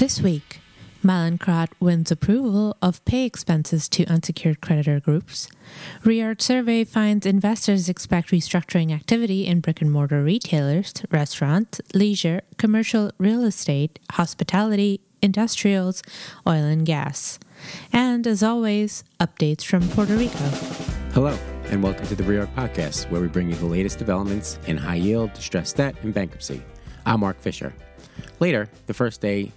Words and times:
This 0.00 0.22
week, 0.22 0.60
Mallinckrodt 1.04 1.72
wins 1.78 2.10
approval 2.10 2.74
of 2.80 3.04
pay 3.04 3.26
expenses 3.26 3.86
to 3.90 4.06
unsecured 4.06 4.62
creditor 4.62 4.98
groups. 4.98 5.46
Reorg 6.04 6.40
survey 6.40 6.84
finds 6.84 7.26
investors 7.26 7.86
expect 7.86 8.30
restructuring 8.30 8.94
activity 8.94 9.46
in 9.46 9.60
brick 9.60 9.82
and 9.82 9.92
mortar 9.92 10.22
retailers, 10.22 10.94
restaurants, 11.10 11.82
leisure, 11.92 12.40
commercial 12.56 13.12
real 13.18 13.44
estate, 13.44 13.98
hospitality, 14.12 15.02
industrials, 15.20 16.02
oil 16.48 16.64
and 16.64 16.86
gas. 16.86 17.38
And 17.92 18.26
as 18.26 18.42
always, 18.42 19.04
updates 19.20 19.66
from 19.66 19.86
Puerto 19.90 20.16
Rico. 20.16 20.48
Hello, 21.12 21.38
and 21.66 21.82
welcome 21.82 22.06
to 22.06 22.14
the 22.14 22.22
Reorg 22.22 22.54
Podcast, 22.54 23.10
where 23.10 23.20
we 23.20 23.28
bring 23.28 23.50
you 23.50 23.54
the 23.56 23.66
latest 23.66 23.98
developments 23.98 24.58
in 24.66 24.78
high 24.78 24.94
yield, 24.94 25.34
distressed 25.34 25.76
debt, 25.76 25.94
and 26.00 26.14
bankruptcy. 26.14 26.62
I'm 27.04 27.20
Mark 27.20 27.38
Fisher. 27.38 27.74
Later, 28.38 28.70
the 28.86 28.94
first 28.94 29.20
day 29.20 29.52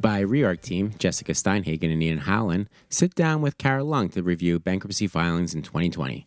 by 0.00 0.22
Reorg 0.22 0.60
team, 0.60 0.94
Jessica 0.98 1.32
Steinhagen 1.32 1.92
and 1.92 2.02
Ian 2.02 2.18
Howland, 2.18 2.68
sit 2.88 3.14
down 3.14 3.42
with 3.42 3.58
Carol 3.58 3.86
Lung 3.86 4.08
to 4.10 4.22
review 4.22 4.58
bankruptcy 4.58 5.06
filings 5.06 5.54
in 5.54 5.62
2020. 5.62 6.26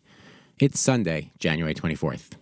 It's 0.60 0.80
Sunday, 0.80 1.32
January 1.40 1.74
24th. 1.74 2.41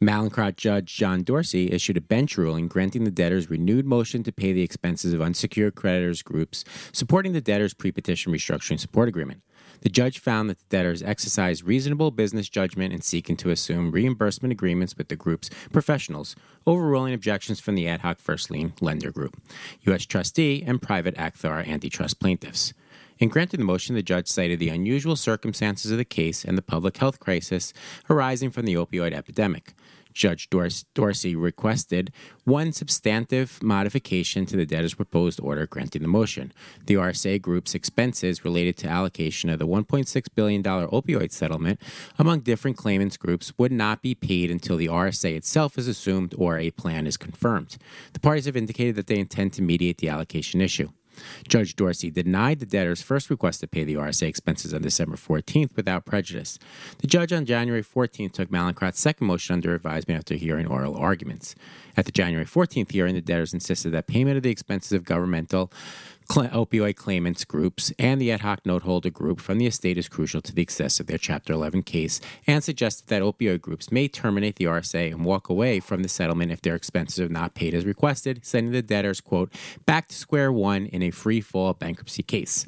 Mallinckrodt 0.00 0.54
Judge 0.54 0.94
John 0.94 1.24
Dorsey 1.24 1.72
issued 1.72 1.96
a 1.96 2.00
bench 2.00 2.38
ruling 2.38 2.68
granting 2.68 3.02
the 3.02 3.10
debtors 3.10 3.50
renewed 3.50 3.84
motion 3.84 4.22
to 4.22 4.30
pay 4.30 4.52
the 4.52 4.62
expenses 4.62 5.12
of 5.12 5.20
unsecured 5.20 5.74
creditors 5.74 6.22
groups 6.22 6.64
supporting 6.92 7.32
the 7.32 7.40
debtors' 7.40 7.74
pre-petition 7.74 8.32
restructuring 8.32 8.78
support 8.78 9.08
agreement. 9.08 9.42
The 9.80 9.88
judge 9.88 10.20
found 10.20 10.48
that 10.50 10.58
the 10.60 10.64
debtors 10.68 11.02
exercised 11.02 11.64
reasonable 11.64 12.12
business 12.12 12.48
judgment 12.48 12.92
in 12.92 13.00
seeking 13.00 13.36
to 13.38 13.50
assume 13.50 13.90
reimbursement 13.90 14.52
agreements 14.52 14.96
with 14.96 15.08
the 15.08 15.16
group's 15.16 15.50
professionals, 15.72 16.36
overruling 16.64 17.12
objections 17.12 17.58
from 17.58 17.74
the 17.74 17.88
ad 17.88 18.02
hoc 18.02 18.20
first 18.20 18.52
lien 18.52 18.74
lender 18.80 19.10
group, 19.10 19.36
U.S. 19.82 20.06
trustee, 20.06 20.62
and 20.64 20.80
private 20.80 21.16
Acthar 21.16 21.66
antitrust 21.66 22.20
plaintiffs. 22.20 22.72
In 23.18 23.28
granting 23.28 23.58
the 23.58 23.66
motion, 23.66 23.96
the 23.96 24.02
judge 24.02 24.28
cited 24.28 24.60
the 24.60 24.68
unusual 24.68 25.16
circumstances 25.16 25.90
of 25.90 25.98
the 25.98 26.04
case 26.04 26.44
and 26.44 26.56
the 26.56 26.62
public 26.62 26.96
health 26.98 27.18
crisis 27.18 27.72
arising 28.08 28.50
from 28.50 28.64
the 28.64 28.74
opioid 28.74 29.12
epidemic. 29.12 29.74
Judge 30.18 30.48
Dorsey 30.50 31.36
requested 31.36 32.12
one 32.42 32.72
substantive 32.72 33.62
modification 33.62 34.46
to 34.46 34.56
the 34.56 34.66
debtor's 34.66 34.94
proposed 34.94 35.38
order 35.40 35.64
granting 35.64 36.02
the 36.02 36.08
motion. 36.08 36.52
The 36.86 36.94
RSA 36.94 37.40
group's 37.40 37.72
expenses 37.72 38.44
related 38.44 38.76
to 38.78 38.88
allocation 38.88 39.48
of 39.48 39.60
the 39.60 39.66
$1.6 39.68 40.26
billion 40.34 40.60
opioid 40.64 41.30
settlement 41.30 41.80
among 42.18 42.40
different 42.40 42.76
claimants 42.76 43.16
groups 43.16 43.52
would 43.58 43.70
not 43.70 44.02
be 44.02 44.16
paid 44.16 44.50
until 44.50 44.76
the 44.76 44.88
RSA 44.88 45.36
itself 45.36 45.78
is 45.78 45.86
assumed 45.86 46.34
or 46.36 46.58
a 46.58 46.72
plan 46.72 47.06
is 47.06 47.16
confirmed. 47.16 47.76
The 48.12 48.20
parties 48.20 48.46
have 48.46 48.56
indicated 48.56 48.96
that 48.96 49.06
they 49.06 49.20
intend 49.20 49.52
to 49.52 49.62
mediate 49.62 49.98
the 49.98 50.08
allocation 50.08 50.60
issue. 50.60 50.88
Judge 51.48 51.76
Dorsey 51.76 52.10
denied 52.10 52.60
the 52.60 52.66
debtor's 52.66 53.02
first 53.02 53.30
request 53.30 53.60
to 53.60 53.66
pay 53.66 53.84
the 53.84 53.94
RSA 53.94 54.28
expenses 54.28 54.74
on 54.74 54.82
December 54.82 55.16
14th 55.16 55.76
without 55.76 56.04
prejudice. 56.04 56.58
The 56.98 57.06
judge 57.06 57.32
on 57.32 57.44
January 57.44 57.82
14th 57.82 58.32
took 58.32 58.50
Mallinckrodt's 58.50 59.00
second 59.00 59.26
motion 59.26 59.54
under 59.54 59.74
advisement 59.74 60.18
after 60.18 60.34
hearing 60.34 60.66
oral 60.66 60.96
arguments. 60.96 61.54
At 61.96 62.04
the 62.04 62.12
January 62.12 62.46
14th 62.46 62.92
hearing, 62.92 63.14
the 63.14 63.20
debtors 63.20 63.54
insisted 63.54 63.90
that 63.90 64.06
payment 64.06 64.36
of 64.36 64.42
the 64.42 64.50
expenses 64.50 64.92
of 64.92 65.04
governmental 65.04 65.72
cl- 66.30 66.48
opioid 66.48 66.96
claimants 66.96 67.44
groups 67.44 67.92
and 67.98 68.20
the 68.20 68.30
ad 68.30 68.40
hoc 68.40 68.64
note 68.64 68.82
holder 68.82 69.10
group 69.10 69.40
from 69.40 69.58
the 69.58 69.66
estate 69.66 69.98
is 69.98 70.08
crucial 70.08 70.40
to 70.40 70.54
the 70.54 70.62
success 70.62 71.00
of 71.00 71.06
their 71.06 71.18
Chapter 71.18 71.52
11 71.52 71.82
case 71.82 72.20
and 72.46 72.62
suggested 72.62 73.08
that 73.08 73.22
opioid 73.22 73.60
groups 73.60 73.90
may 73.90 74.08
terminate 74.08 74.56
the 74.56 74.66
RSA 74.66 75.12
and 75.12 75.24
walk 75.24 75.48
away 75.48 75.80
from 75.80 76.02
the 76.02 76.08
settlement 76.08 76.52
if 76.52 76.62
their 76.62 76.74
expenses 76.74 77.20
are 77.20 77.28
not 77.28 77.54
paid 77.54 77.74
as 77.74 77.84
requested, 77.84 78.44
sending 78.44 78.72
the 78.72 78.82
debtors, 78.82 79.20
quote, 79.20 79.52
back 79.86 80.08
to 80.08 80.14
square 80.14 80.52
one 80.52 80.86
in 80.86 81.02
a 81.02 81.10
free 81.10 81.40
fall 81.40 81.72
bankruptcy 81.72 82.22
case. 82.22 82.66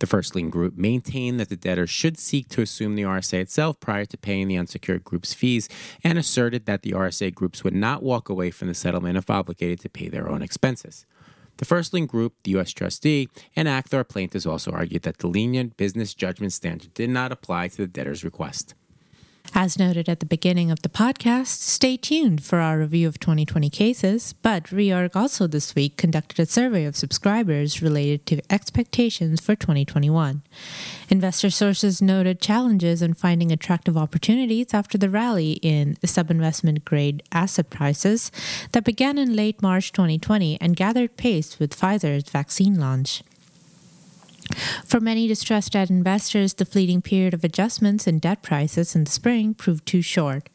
The 0.00 0.06
first 0.06 0.34
lien 0.34 0.50
group 0.50 0.76
maintained 0.76 1.38
that 1.38 1.48
the 1.48 1.56
debtor 1.56 1.86
should 1.86 2.18
seek 2.18 2.48
to 2.50 2.62
assume 2.62 2.96
the 2.96 3.02
RSA 3.02 3.40
itself 3.40 3.78
prior 3.78 4.04
to 4.06 4.16
paying 4.16 4.48
the 4.48 4.56
unsecured 4.56 5.04
group's 5.04 5.34
fees 5.34 5.68
and 6.02 6.18
asserted 6.18 6.66
that 6.66 6.82
the 6.82 6.92
RSA 6.92 7.34
groups 7.34 7.62
would 7.62 7.74
not 7.74 8.02
walk 8.02 8.28
away 8.28 8.50
from 8.50 8.68
the 8.68 8.74
settlement 8.74 9.16
if 9.16 9.30
obligated 9.30 9.80
to 9.80 9.88
pay 9.88 10.08
their 10.08 10.28
own 10.28 10.42
expenses. 10.42 11.06
The 11.60 11.66
First 11.66 11.92
Lien 11.92 12.06
Group, 12.06 12.32
the 12.42 12.52
U.S. 12.52 12.72
trustee, 12.72 13.28
and 13.54 13.68
Acthar 13.68 14.08
plaintiffs 14.08 14.46
also 14.46 14.70
argued 14.72 15.02
that 15.02 15.18
the 15.18 15.26
lenient 15.26 15.76
business 15.76 16.14
judgment 16.14 16.54
standard 16.54 16.94
did 16.94 17.10
not 17.10 17.32
apply 17.32 17.68
to 17.68 17.76
the 17.76 17.86
debtor's 17.86 18.24
request. 18.24 18.74
As 19.54 19.78
noted 19.78 20.08
at 20.08 20.20
the 20.20 20.26
beginning 20.26 20.70
of 20.70 20.80
the 20.80 20.88
podcast, 20.88 21.48
stay 21.48 21.98
tuned 21.98 22.42
for 22.42 22.60
our 22.60 22.78
review 22.78 23.06
of 23.06 23.20
2020 23.20 23.68
cases, 23.68 24.32
but 24.40 24.64
Reorg 24.68 25.14
also 25.14 25.46
this 25.46 25.74
week 25.74 25.98
conducted 25.98 26.38
a 26.40 26.46
survey 26.46 26.86
of 26.86 26.96
subscribers 26.96 27.82
related 27.82 28.24
to 28.26 28.40
expectations 28.50 29.38
for 29.38 29.54
2021. 29.54 30.42
Investor 31.10 31.50
sources 31.50 32.00
noted 32.00 32.40
challenges 32.40 33.02
in 33.02 33.14
finding 33.14 33.50
attractive 33.50 33.96
opportunities 33.96 34.72
after 34.72 34.96
the 34.96 35.10
rally 35.10 35.54
in 35.54 35.96
sub-investment 36.04 36.84
grade 36.84 37.20
asset 37.32 37.68
prices 37.68 38.30
that 38.70 38.84
began 38.84 39.18
in 39.18 39.34
late 39.34 39.60
March 39.60 39.90
2020 39.90 40.56
and 40.60 40.76
gathered 40.76 41.16
pace 41.16 41.58
with 41.58 41.76
Pfizer's 41.76 42.30
vaccine 42.30 42.78
launch. 42.78 43.24
For 44.84 45.00
many 45.00 45.28
distressed 45.28 45.72
debt 45.72 45.90
investors, 45.90 46.54
the 46.54 46.64
fleeting 46.64 47.02
period 47.02 47.34
of 47.34 47.44
adjustments 47.44 48.06
in 48.06 48.18
debt 48.18 48.42
prices 48.42 48.94
in 48.94 49.04
the 49.04 49.10
spring 49.10 49.54
proved 49.54 49.86
too 49.86 50.02
short. 50.02 50.48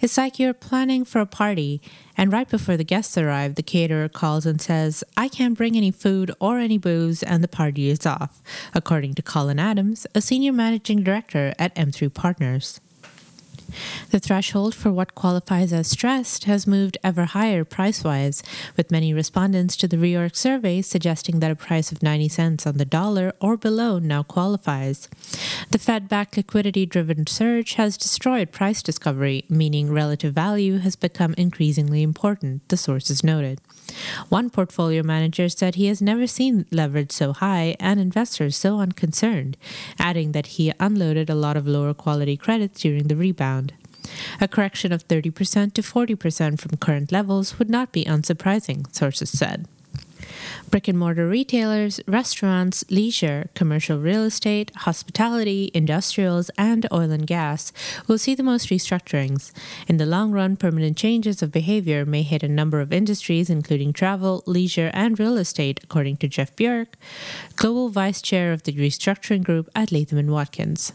It's 0.00 0.18
like 0.18 0.38
you're 0.38 0.54
planning 0.54 1.04
for 1.04 1.20
a 1.20 1.26
party, 1.26 1.80
and 2.16 2.32
right 2.32 2.48
before 2.48 2.76
the 2.76 2.84
guests 2.84 3.16
arrive, 3.16 3.54
the 3.54 3.62
caterer 3.62 4.08
calls 4.08 4.46
and 4.46 4.60
says, 4.60 5.04
I 5.16 5.28
can't 5.28 5.56
bring 5.56 5.76
any 5.76 5.90
food 5.90 6.32
or 6.40 6.58
any 6.58 6.78
booze, 6.78 7.22
and 7.22 7.42
the 7.42 7.48
party 7.48 7.88
is 7.88 8.06
off, 8.06 8.42
according 8.74 9.14
to 9.14 9.22
Colin 9.22 9.58
Adams, 9.58 10.06
a 10.14 10.20
senior 10.20 10.52
managing 10.52 11.02
director 11.02 11.54
at 11.58 11.74
M3 11.74 12.12
Partners. 12.12 12.80
The 14.10 14.20
threshold 14.20 14.74
for 14.74 14.92
what 14.92 15.14
qualifies 15.14 15.72
as 15.72 15.88
stressed 15.88 16.44
has 16.44 16.66
moved 16.66 16.98
ever 17.02 17.24
higher 17.24 17.64
price 17.64 18.04
wise, 18.04 18.42
with 18.76 18.90
many 18.90 19.12
respondents 19.12 19.76
to 19.76 19.88
the 19.88 19.96
Reorg 19.96 20.36
survey 20.36 20.82
suggesting 20.82 21.40
that 21.40 21.50
a 21.50 21.56
price 21.56 21.92
of 21.92 22.02
90 22.02 22.28
cents 22.28 22.66
on 22.66 22.76
the 22.76 22.84
dollar 22.84 23.32
or 23.40 23.56
below 23.56 23.98
now 23.98 24.22
qualifies. 24.22 25.08
The 25.70 25.78
Fed 25.78 26.08
backed 26.08 26.36
liquidity 26.36 26.86
driven 26.86 27.26
surge 27.26 27.74
has 27.74 27.96
destroyed 27.96 28.52
price 28.52 28.82
discovery, 28.82 29.44
meaning 29.48 29.92
relative 29.92 30.34
value 30.34 30.78
has 30.78 30.96
become 30.96 31.34
increasingly 31.36 32.02
important, 32.02 32.68
the 32.68 32.76
sources 32.76 33.24
noted. 33.24 33.60
One 34.28 34.50
portfolio 34.50 35.02
manager 35.02 35.48
said 35.48 35.74
he 35.74 35.86
has 35.86 36.02
never 36.02 36.26
seen 36.26 36.66
leverage 36.70 37.12
so 37.12 37.32
high 37.32 37.76
and 37.78 38.00
investors 38.00 38.56
so 38.56 38.80
unconcerned, 38.80 39.56
adding 39.98 40.32
that 40.32 40.46
he 40.58 40.72
unloaded 40.80 41.30
a 41.30 41.34
lot 41.34 41.56
of 41.56 41.66
lower 41.66 41.94
quality 41.94 42.36
credits 42.36 42.80
during 42.80 43.08
the 43.08 43.16
rebound. 43.16 43.72
A 44.40 44.48
correction 44.48 44.92
of 44.92 45.06
30% 45.08 45.72
to 45.74 45.82
40% 45.82 46.60
from 46.60 46.76
current 46.76 47.10
levels 47.12 47.58
would 47.58 47.70
not 47.70 47.92
be 47.92 48.04
unsurprising, 48.04 48.94
sources 48.94 49.30
said. 49.30 49.66
Brick 50.70 50.88
and 50.88 50.98
mortar 50.98 51.26
retailers, 51.28 52.00
restaurants, 52.06 52.84
leisure, 52.90 53.48
commercial 53.54 53.98
real 53.98 54.24
estate, 54.24 54.70
hospitality, 54.76 55.70
industrials, 55.74 56.50
and 56.58 56.86
oil 56.92 57.10
and 57.10 57.26
gas 57.26 57.72
will 58.06 58.18
see 58.18 58.34
the 58.34 58.42
most 58.42 58.68
restructurings. 58.68 59.52
In 59.86 59.96
the 59.96 60.06
long 60.06 60.32
run, 60.32 60.56
permanent 60.56 60.96
changes 60.96 61.42
of 61.42 61.52
behavior 61.52 62.04
may 62.04 62.22
hit 62.22 62.42
a 62.42 62.48
number 62.48 62.80
of 62.80 62.92
industries, 62.92 63.50
including 63.50 63.92
travel, 63.92 64.42
leisure, 64.46 64.90
and 64.92 65.18
real 65.18 65.36
estate, 65.36 65.80
according 65.82 66.16
to 66.18 66.28
Jeff 66.28 66.54
Bjork, 66.56 66.96
Global 67.56 67.88
Vice 67.88 68.20
Chair 68.22 68.52
of 68.52 68.64
the 68.64 68.72
Restructuring 68.72 69.44
Group 69.44 69.70
at 69.74 69.92
Latham 69.92 70.26
& 70.26 70.28
Watkins. 70.28 70.92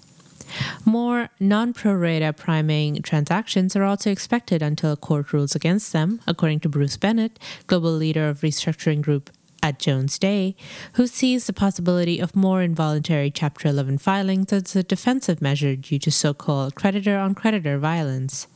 More 0.85 1.29
non 1.39 1.73
pro 1.73 1.93
rata 1.93 2.33
priming 2.33 3.01
transactions 3.01 3.75
are 3.75 3.83
also 3.83 4.11
expected 4.11 4.61
until 4.61 4.91
a 4.91 4.97
court 4.97 5.33
rules 5.33 5.55
against 5.55 5.93
them, 5.93 6.21
according 6.27 6.61
to 6.61 6.69
Bruce 6.69 6.97
Bennett, 6.97 7.39
global 7.67 7.91
leader 7.91 8.27
of 8.27 8.41
restructuring 8.41 9.01
group 9.01 9.29
at 9.63 9.79
Jones 9.79 10.17
Day, 10.17 10.55
who 10.93 11.07
sees 11.07 11.45
the 11.45 11.53
possibility 11.53 12.19
of 12.19 12.35
more 12.35 12.61
involuntary 12.61 13.29
Chapter 13.31 13.67
11 13.67 13.99
filings 13.99 14.51
as 14.51 14.75
a 14.75 14.83
defensive 14.83 15.41
measure 15.41 15.75
due 15.75 15.99
to 15.99 16.11
so 16.11 16.33
called 16.33 16.75
creditor 16.75 17.17
on 17.17 17.35
creditor 17.35 17.77
violence. 17.77 18.47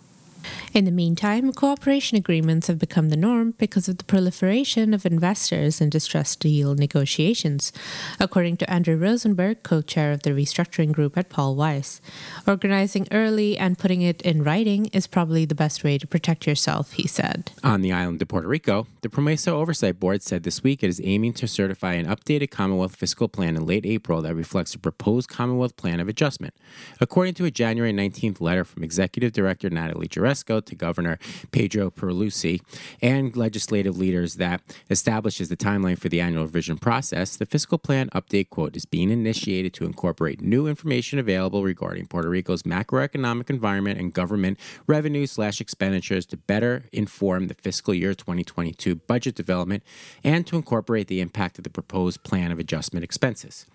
In 0.73 0.83
the 0.83 0.91
meantime, 0.91 1.53
cooperation 1.53 2.17
agreements 2.17 2.67
have 2.67 2.77
become 2.77 3.07
the 3.07 3.15
norm 3.15 3.51
because 3.57 3.87
of 3.87 3.97
the 3.97 4.03
proliferation 4.03 4.93
of 4.93 5.05
investors 5.05 5.79
in 5.79 5.89
distressed 5.89 6.41
deal 6.41 6.75
negotiations, 6.75 7.71
according 8.19 8.57
to 8.57 8.69
Andrew 8.69 8.97
Rosenberg, 8.97 9.63
co 9.63 9.81
chair 9.81 10.11
of 10.11 10.23
the 10.23 10.31
restructuring 10.31 10.91
group 10.91 11.17
at 11.17 11.29
Paul 11.29 11.55
Weiss. 11.55 12.01
Organizing 12.45 13.07
early 13.11 13.57
and 13.57 13.77
putting 13.77 14.01
it 14.01 14.21
in 14.23 14.43
writing 14.43 14.87
is 14.87 15.07
probably 15.07 15.45
the 15.45 15.55
best 15.55 15.83
way 15.83 15.97
to 15.97 16.05
protect 16.05 16.45
yourself, 16.45 16.91
he 16.91 17.07
said. 17.07 17.51
On 17.63 17.81
the 17.81 17.93
island 17.93 18.21
of 18.21 18.27
Puerto 18.27 18.49
Rico, 18.49 18.85
the 19.01 19.09
PROMESA 19.09 19.47
Oversight 19.47 19.97
Board 19.99 20.23
said 20.23 20.43
this 20.43 20.61
week 20.61 20.83
it 20.83 20.89
is 20.89 20.99
aiming 21.03 21.33
to 21.35 21.47
certify 21.47 21.93
an 21.93 22.05
updated 22.05 22.51
Commonwealth 22.51 22.97
fiscal 22.97 23.29
plan 23.29 23.55
in 23.55 23.65
late 23.65 23.85
April 23.85 24.21
that 24.23 24.35
reflects 24.35 24.73
a 24.73 24.79
proposed 24.79 25.29
Commonwealth 25.29 25.77
plan 25.77 26.01
of 26.01 26.09
adjustment. 26.09 26.53
According 26.99 27.35
to 27.35 27.45
a 27.45 27.51
January 27.51 27.93
19th 27.93 28.41
letter 28.41 28.65
from 28.65 28.83
Executive 28.83 29.31
Director 29.31 29.69
Natalie 29.69 30.07
Gillespie, 30.07 30.34
Fresco 30.35 30.59
to 30.59 30.75
Governor 30.75 31.17
Pedro 31.51 31.89
Pierluisi 31.89 32.59
and 33.01 33.37
legislative 33.37 33.97
leaders 33.97 34.35
that 34.35 34.59
establishes 34.89 35.47
the 35.47 35.55
timeline 35.55 35.97
for 35.97 36.09
the 36.09 36.19
annual 36.19 36.43
revision 36.43 36.77
process, 36.77 37.37
the 37.37 37.45
fiscal 37.45 37.77
plan 37.77 38.09
update 38.09 38.49
quote 38.49 38.75
is 38.75 38.85
being 38.85 39.11
initiated 39.11 39.73
to 39.75 39.85
incorporate 39.85 40.41
new 40.41 40.67
information 40.67 41.19
available 41.19 41.63
regarding 41.63 42.05
Puerto 42.05 42.27
Rico's 42.27 42.63
macroeconomic 42.63 43.49
environment 43.49 43.97
and 43.97 44.13
government 44.13 44.59
revenue 44.87 45.25
slash 45.25 45.61
expenditures 45.61 46.25
to 46.25 46.35
better 46.35 46.83
inform 46.91 47.47
the 47.47 47.53
fiscal 47.53 47.93
year 47.93 48.13
2022 48.13 48.93
budget 48.95 49.35
development 49.35 49.83
and 50.21 50.45
to 50.47 50.57
incorporate 50.57 51.07
the 51.07 51.21
impact 51.21 51.57
of 51.57 51.63
the 51.63 51.69
proposed 51.69 52.23
plan 52.23 52.51
of 52.51 52.59
adjustment 52.59 53.05
expenses. 53.05 53.65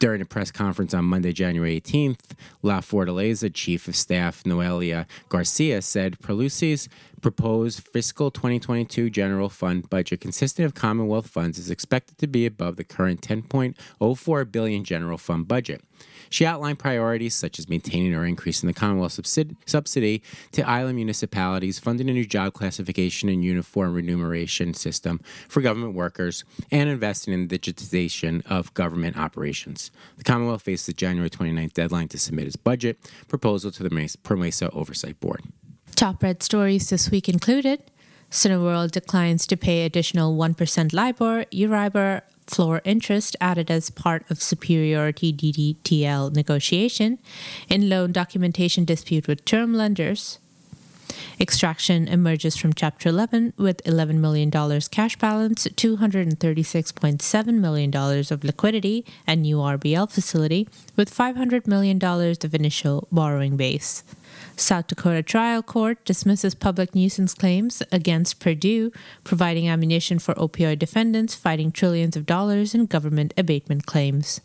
During 0.00 0.22
a 0.22 0.24
press 0.24 0.50
conference 0.50 0.94
on 0.94 1.04
Monday, 1.04 1.34
January 1.34 1.78
18th, 1.78 2.30
La 2.62 2.80
Fortaleza 2.80 3.52
Chief 3.52 3.86
of 3.86 3.94
Staff 3.94 4.44
Noelia 4.44 5.04
Garcia 5.28 5.82
said 5.82 6.18
Pierluisi's 6.20 6.88
proposed 7.20 7.86
fiscal 7.86 8.30
2022 8.30 9.10
general 9.10 9.50
fund 9.50 9.90
budget 9.90 10.22
consisting 10.22 10.64
of 10.64 10.72
Commonwealth 10.72 11.26
funds 11.26 11.58
is 11.58 11.70
expected 11.70 12.16
to 12.16 12.26
be 12.26 12.46
above 12.46 12.76
the 12.76 12.84
current 12.84 13.20
10.04 13.20 14.50
billion 14.50 14.84
general 14.84 15.18
fund 15.18 15.46
budget. 15.46 15.84
She 16.30 16.46
outlined 16.46 16.78
priorities 16.78 17.34
such 17.34 17.58
as 17.58 17.68
maintaining 17.68 18.14
or 18.14 18.24
increasing 18.24 18.68
the 18.68 18.72
Commonwealth 18.72 19.18
subsidy 19.66 20.22
to 20.52 20.68
island 20.68 20.96
municipalities, 20.96 21.78
funding 21.78 22.08
a 22.08 22.12
new 22.12 22.24
job 22.24 22.54
classification 22.54 23.28
and 23.28 23.44
uniform 23.44 23.92
remuneration 23.92 24.72
system 24.72 25.20
for 25.48 25.60
government 25.60 25.94
workers, 25.94 26.44
and 26.70 26.88
investing 26.88 27.34
in 27.34 27.48
the 27.48 27.58
digitization 27.58 28.46
of 28.46 28.72
government 28.74 29.18
operations. 29.18 29.90
The 30.16 30.24
Commonwealth 30.24 30.62
faces 30.62 30.86
the 30.86 30.92
January 30.92 31.30
29th 31.30 31.74
deadline 31.74 32.08
to 32.08 32.18
submit 32.18 32.46
its 32.46 32.56
budget 32.56 32.98
proposal 33.28 33.70
to 33.72 33.82
the 33.82 33.90
PROMESA 33.90 34.70
Oversight 34.72 35.18
Board. 35.20 35.42
Top 35.96 36.22
red 36.22 36.42
stories 36.42 36.88
this 36.88 37.10
week 37.10 37.28
included 37.28 37.82
Cineworld 38.30 38.92
declines 38.92 39.46
to 39.48 39.56
pay 39.56 39.84
additional 39.84 40.36
1% 40.36 40.92
LIBOR, 40.92 41.44
Euribor, 41.52 42.22
floor 42.46 42.80
interest 42.84 43.36
added 43.40 43.70
as 43.70 43.90
part 43.90 44.28
of 44.30 44.42
super 44.42 44.66
priority 44.66 45.32
DDTL 45.32 46.34
negotiation, 46.34 47.18
in 47.68 47.88
loan 47.88 48.12
documentation 48.12 48.84
dispute 48.84 49.26
with 49.26 49.44
term 49.44 49.74
lenders. 49.74 50.38
Extraction 51.40 52.06
emerges 52.06 52.56
from 52.56 52.72
Chapter 52.72 53.08
11 53.08 53.54
with 53.56 53.82
$11 53.84 54.16
million 54.16 54.50
cash 54.50 55.16
balance, 55.16 55.66
$236.7 55.66 57.46
million 57.54 57.96
of 57.96 58.44
liquidity, 58.44 59.04
and 59.26 59.42
new 59.42 59.56
RBL 59.56 60.10
facility 60.10 60.68
with 60.96 61.12
$500 61.12 61.66
million 61.66 62.02
of 62.04 62.54
initial 62.54 63.08
borrowing 63.10 63.56
base. 63.56 64.04
South 64.60 64.88
Dakota 64.88 65.22
Trial 65.22 65.62
Court 65.62 66.04
dismisses 66.04 66.54
public 66.54 66.94
nuisance 66.94 67.34
claims 67.34 67.82
against 67.90 68.40
Purdue, 68.40 68.92
providing 69.24 69.68
ammunition 69.68 70.18
for 70.18 70.34
opioid 70.34 70.78
defendants 70.78 71.34
fighting 71.34 71.72
trillions 71.72 72.14
of 72.14 72.26
dollars 72.26 72.74
in 72.74 72.86
government 72.86 73.32
abatement 73.36 73.86
claims. 73.86 74.40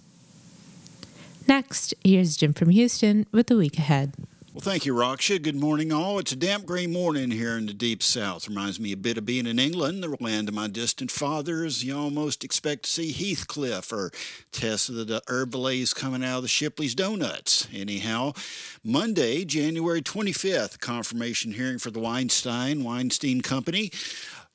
Next, 1.48 1.94
here's 2.04 2.38
Jim 2.38 2.54
from 2.54 2.70
Houston 2.70 3.28
with 3.32 3.48
the 3.48 3.58
week 3.58 3.78
ahead. 3.78 4.14
Well, 4.56 4.62
thank 4.62 4.86
you, 4.86 4.94
Raksha. 4.94 5.42
Good 5.42 5.58
morning, 5.58 5.92
all. 5.92 6.18
It's 6.18 6.32
a 6.32 6.36
damp 6.38 6.66
gray 6.66 6.88
morning 6.88 7.30
here 7.30 7.58
in 7.58 7.66
the 7.66 7.74
deep 7.74 8.02
south. 8.02 8.48
Reminds 8.48 8.80
me 8.80 8.94
a 8.94 8.98
bit 8.98 9.18
of 9.18 9.26
being 9.26 9.48
in 9.48 9.60
England, 9.60 10.02
the 10.02 10.16
land 10.22 10.48
of 10.48 10.56
my 10.56 10.70
distant 10.70 11.12
fathers. 11.12 11.84
You 11.84 11.98
almost 11.98 12.42
expect 12.46 12.84
to 12.84 12.90
see 12.90 13.12
Heathcliff 13.12 13.92
or 13.92 14.14
Tess 14.54 14.88
of 14.88 14.96
the 14.96 15.04
d'Urbervilles 15.04 15.94
coming 15.94 16.24
out 16.24 16.38
of 16.38 16.44
the 16.44 16.48
Shipley's 16.48 16.96
Donuts. 16.96 17.68
Anyhow, 17.74 18.32
Monday, 18.82 19.44
January 19.44 20.02
25th, 20.02 20.80
confirmation 20.80 21.52
hearing 21.52 21.78
for 21.78 21.92
the 21.92 22.00
Weinstein 22.00 22.82
Weinstein 22.82 23.42
Company. 23.42 23.92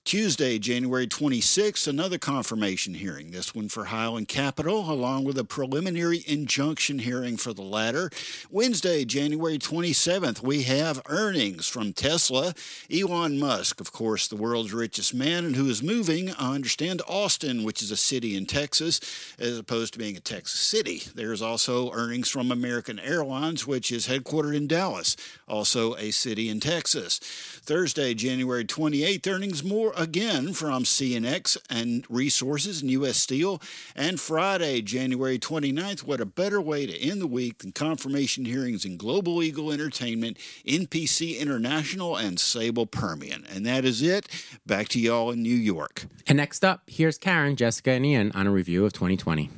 Tuesday, 0.04 0.58
January 0.58 1.06
26th, 1.06 1.86
another 1.86 2.16
confirmation 2.18 2.94
hearing, 2.94 3.30
this 3.30 3.54
one 3.54 3.68
for 3.68 3.84
Highland 3.84 4.28
Capital, 4.28 4.90
along 4.90 5.24
with 5.24 5.38
a 5.38 5.44
preliminary 5.44 6.24
injunction 6.26 7.00
hearing 7.00 7.36
for 7.36 7.52
the 7.52 7.62
latter. 7.62 8.10
Wednesday, 8.50 9.04
January 9.04 9.58
27th, 9.58 10.42
we 10.42 10.62
have 10.62 11.02
earnings 11.06 11.68
from 11.68 11.92
Tesla. 11.92 12.54
Elon 12.90 13.38
Musk, 13.38 13.78
of 13.78 13.92
course, 13.92 14.26
the 14.26 14.36
world's 14.36 14.72
richest 14.72 15.14
man, 15.14 15.44
and 15.44 15.54
who 15.54 15.68
is 15.68 15.82
moving, 15.82 16.32
I 16.32 16.54
understand, 16.54 17.00
to 17.00 17.06
Austin, 17.06 17.62
which 17.62 17.82
is 17.82 17.90
a 17.90 17.96
city 17.96 18.34
in 18.36 18.46
Texas, 18.46 19.00
as 19.38 19.58
opposed 19.58 19.92
to 19.92 19.98
being 19.98 20.16
a 20.16 20.20
Texas 20.20 20.60
city. 20.60 21.02
There's 21.14 21.42
also 21.42 21.92
earnings 21.92 22.30
from 22.30 22.50
American 22.50 22.98
Airlines, 22.98 23.66
which 23.66 23.92
is 23.92 24.08
headquartered 24.08 24.56
in 24.56 24.66
Dallas, 24.66 25.14
also 25.46 25.94
a 25.96 26.10
city 26.10 26.48
in 26.48 26.58
Texas. 26.58 27.18
Thursday, 27.18 28.14
January 28.14 28.64
28th, 28.64 29.28
earnings 29.28 29.62
more 29.62 29.89
again 29.96 30.52
from 30.52 30.84
CNX 30.84 31.56
and 31.68 32.04
Resources 32.08 32.82
and 32.82 32.90
U.S. 32.92 33.16
Steel. 33.16 33.60
And 33.94 34.20
Friday, 34.20 34.82
January 34.82 35.38
29th, 35.38 36.04
what 36.04 36.20
a 36.20 36.26
better 36.26 36.60
way 36.60 36.86
to 36.86 36.98
end 36.98 37.20
the 37.20 37.26
week 37.26 37.58
than 37.58 37.72
confirmation 37.72 38.44
hearings 38.44 38.84
in 38.84 38.96
Global 38.96 39.42
Eagle 39.42 39.72
Entertainment, 39.72 40.36
NPC 40.66 41.38
International, 41.38 42.16
and 42.16 42.40
Sable 42.40 42.86
Permian. 42.86 43.44
And 43.54 43.66
that 43.66 43.84
is 43.84 44.02
it. 44.02 44.26
Back 44.66 44.88
to 44.88 45.00
y'all 45.00 45.30
in 45.30 45.42
New 45.42 45.50
York. 45.50 46.06
And 46.26 46.36
next 46.36 46.64
up, 46.64 46.82
here's 46.86 47.18
Karen, 47.18 47.56
Jessica, 47.56 47.92
and 47.92 48.06
Ian 48.06 48.32
on 48.34 48.46
a 48.46 48.50
review 48.50 48.84
of 48.84 48.92
2020. 48.92 49.50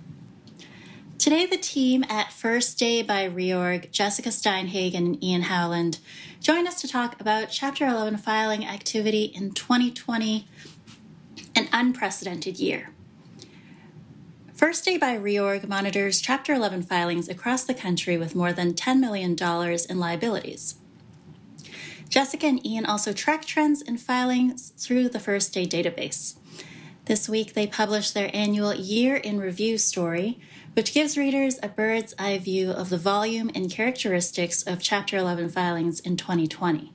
Today, 1.23 1.47
the 1.47 1.57
team 1.57 2.05
at 2.09 2.33
First 2.33 2.81
Day 2.81 3.01
by 3.01 3.29
Reorg, 3.29 3.93
Jessica 3.93 4.31
Steinhagen 4.31 4.97
and 4.97 5.23
Ian 5.23 5.43
Howland, 5.43 6.01
join 6.41 6.67
us 6.67 6.81
to 6.81 6.89
talk 6.89 7.21
about 7.21 7.49
Chapter 7.49 7.87
11 7.87 8.17
filing 8.19 8.67
activity 8.67 9.27
in 9.27 9.53
2020, 9.53 10.49
an 11.55 11.69
unprecedented 11.73 12.59
year. 12.59 12.91
First 14.53 14.85
Day 14.85 14.97
by 14.97 15.17
Reorg 15.17 15.69
monitors 15.69 16.21
Chapter 16.21 16.55
11 16.55 16.83
filings 16.83 17.29
across 17.29 17.63
the 17.63 17.73
country 17.73 18.17
with 18.19 18.35
more 18.35 18.53
than 18.53 18.75
$10 18.75 18.99
million 18.99 19.37
in 19.89 20.01
liabilities. 20.01 20.75
Jessica 22.09 22.49
and 22.49 22.67
Ian 22.67 22.85
also 22.85 23.13
track 23.13 23.45
trends 23.45 23.81
in 23.81 23.97
filings 23.97 24.73
through 24.77 25.09
the 25.09 25.21
First 25.21 25.55
Day 25.55 25.67
database. 25.67 26.35
This 27.07 27.29
week, 27.29 27.55
they 27.55 27.67
published 27.67 28.15
their 28.15 28.31
annual 28.33 28.73
Year 28.73 29.17
in 29.17 29.41
Review 29.41 29.77
story, 29.77 30.39
which 30.75 30.95
gives 30.95 31.19
readers 31.19 31.59
a 31.61 31.69
bird's 31.69 32.15
eye 32.17 32.39
view 32.39 32.71
of 32.71 32.91
the 32.91 32.97
volume 32.97 33.51
and 33.57 33.69
characteristics 33.69 34.63
of 34.63 34.81
Chapter 34.81 35.17
11 35.17 35.49
filings 35.49 35.99
in 35.99 36.17
2020. 36.17 36.93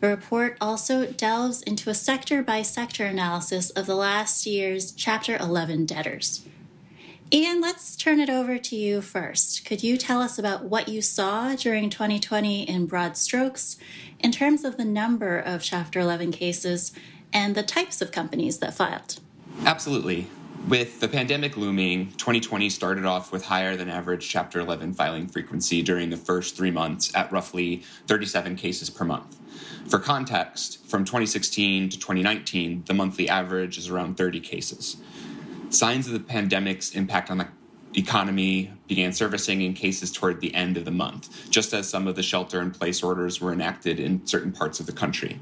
The 0.00 0.08
report 0.08 0.58
also 0.60 1.06
delves 1.06 1.62
into 1.62 1.88
a 1.88 1.94
sector 1.94 2.42
by 2.42 2.60
sector 2.60 3.06
analysis 3.06 3.70
of 3.70 3.86
the 3.86 3.94
last 3.94 4.44
year's 4.44 4.92
Chapter 4.92 5.38
11 5.38 5.86
debtors. 5.86 6.46
Ian, 7.32 7.62
let's 7.62 7.96
turn 7.96 8.20
it 8.20 8.28
over 8.28 8.58
to 8.58 8.76
you 8.76 9.00
first. 9.00 9.64
Could 9.64 9.82
you 9.82 9.96
tell 9.96 10.20
us 10.20 10.38
about 10.38 10.64
what 10.64 10.88
you 10.88 11.00
saw 11.00 11.56
during 11.56 11.88
2020 11.88 12.68
in 12.68 12.84
broad 12.84 13.16
strokes 13.16 13.78
in 14.20 14.30
terms 14.30 14.62
of 14.62 14.76
the 14.76 14.84
number 14.84 15.38
of 15.38 15.62
Chapter 15.62 16.00
11 16.00 16.32
cases 16.32 16.92
and 17.32 17.54
the 17.54 17.62
types 17.62 18.02
of 18.02 18.12
companies 18.12 18.58
that 18.58 18.74
filed? 18.74 19.20
Absolutely. 19.64 20.26
With 20.66 20.98
the 20.98 21.06
pandemic 21.06 21.56
looming, 21.56 22.12
2020 22.12 22.68
started 22.68 23.04
off 23.04 23.30
with 23.30 23.44
higher 23.44 23.76
than 23.76 23.88
average 23.88 24.28
Chapter 24.28 24.58
11 24.58 24.94
filing 24.94 25.28
frequency 25.28 25.82
during 25.82 26.10
the 26.10 26.16
first 26.16 26.56
three 26.56 26.72
months 26.72 27.14
at 27.14 27.30
roughly 27.30 27.84
37 28.08 28.56
cases 28.56 28.90
per 28.90 29.04
month. 29.04 29.38
For 29.88 30.00
context, 30.00 30.84
from 30.86 31.04
2016 31.04 31.90
to 31.90 31.98
2019, 31.98 32.84
the 32.86 32.94
monthly 32.94 33.28
average 33.28 33.78
is 33.78 33.88
around 33.88 34.16
30 34.16 34.40
cases. 34.40 34.96
Signs 35.70 36.08
of 36.08 36.12
the 36.12 36.20
pandemic's 36.20 36.90
impact 36.96 37.30
on 37.30 37.38
the 37.38 37.48
economy 37.94 38.72
began 38.88 39.12
surfacing 39.12 39.62
in 39.62 39.74
cases 39.74 40.10
toward 40.10 40.40
the 40.40 40.54
end 40.54 40.76
of 40.76 40.84
the 40.84 40.90
month, 40.90 41.50
just 41.50 41.72
as 41.72 41.88
some 41.88 42.08
of 42.08 42.16
the 42.16 42.22
shelter 42.22 42.60
in 42.60 42.72
place 42.72 43.02
orders 43.02 43.40
were 43.40 43.52
enacted 43.52 44.00
in 44.00 44.26
certain 44.26 44.50
parts 44.50 44.80
of 44.80 44.86
the 44.86 44.92
country. 44.92 45.38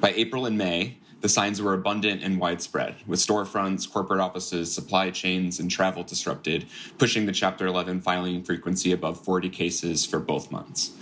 By 0.00 0.12
April 0.12 0.46
and 0.46 0.56
May, 0.56 0.98
the 1.20 1.28
signs 1.28 1.60
were 1.60 1.74
abundant 1.74 2.22
and 2.22 2.40
widespread, 2.40 2.94
with 3.06 3.18
storefronts, 3.18 3.90
corporate 3.90 4.20
offices, 4.20 4.72
supply 4.72 5.10
chains, 5.10 5.60
and 5.60 5.70
travel 5.70 6.02
disrupted, 6.02 6.66
pushing 6.98 7.26
the 7.26 7.32
Chapter 7.32 7.66
11 7.66 8.00
filing 8.00 8.42
frequency 8.42 8.92
above 8.92 9.22
40 9.22 9.50
cases 9.50 10.06
for 10.06 10.18
both 10.18 10.50
months. 10.50 10.92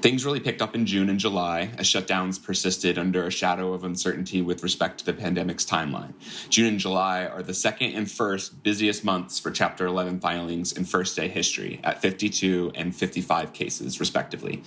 Things 0.00 0.24
really 0.24 0.38
picked 0.38 0.62
up 0.62 0.76
in 0.76 0.86
June 0.86 1.10
and 1.10 1.18
July 1.18 1.70
as 1.76 1.86
shutdowns 1.86 2.40
persisted 2.40 2.98
under 2.98 3.26
a 3.26 3.32
shadow 3.32 3.72
of 3.72 3.82
uncertainty 3.82 4.40
with 4.40 4.62
respect 4.62 4.98
to 4.98 5.04
the 5.04 5.12
pandemic's 5.12 5.66
timeline. 5.66 6.12
June 6.48 6.68
and 6.68 6.78
July 6.78 7.26
are 7.26 7.42
the 7.42 7.52
second 7.52 7.94
and 7.94 8.08
first 8.08 8.62
busiest 8.62 9.04
months 9.04 9.40
for 9.40 9.50
Chapter 9.50 9.86
11 9.86 10.20
filings 10.20 10.70
in 10.70 10.84
first 10.84 11.16
day 11.16 11.26
history 11.26 11.80
at 11.82 12.00
52 12.00 12.70
and 12.76 12.94
55 12.94 13.52
cases, 13.52 13.98
respectively, 13.98 14.62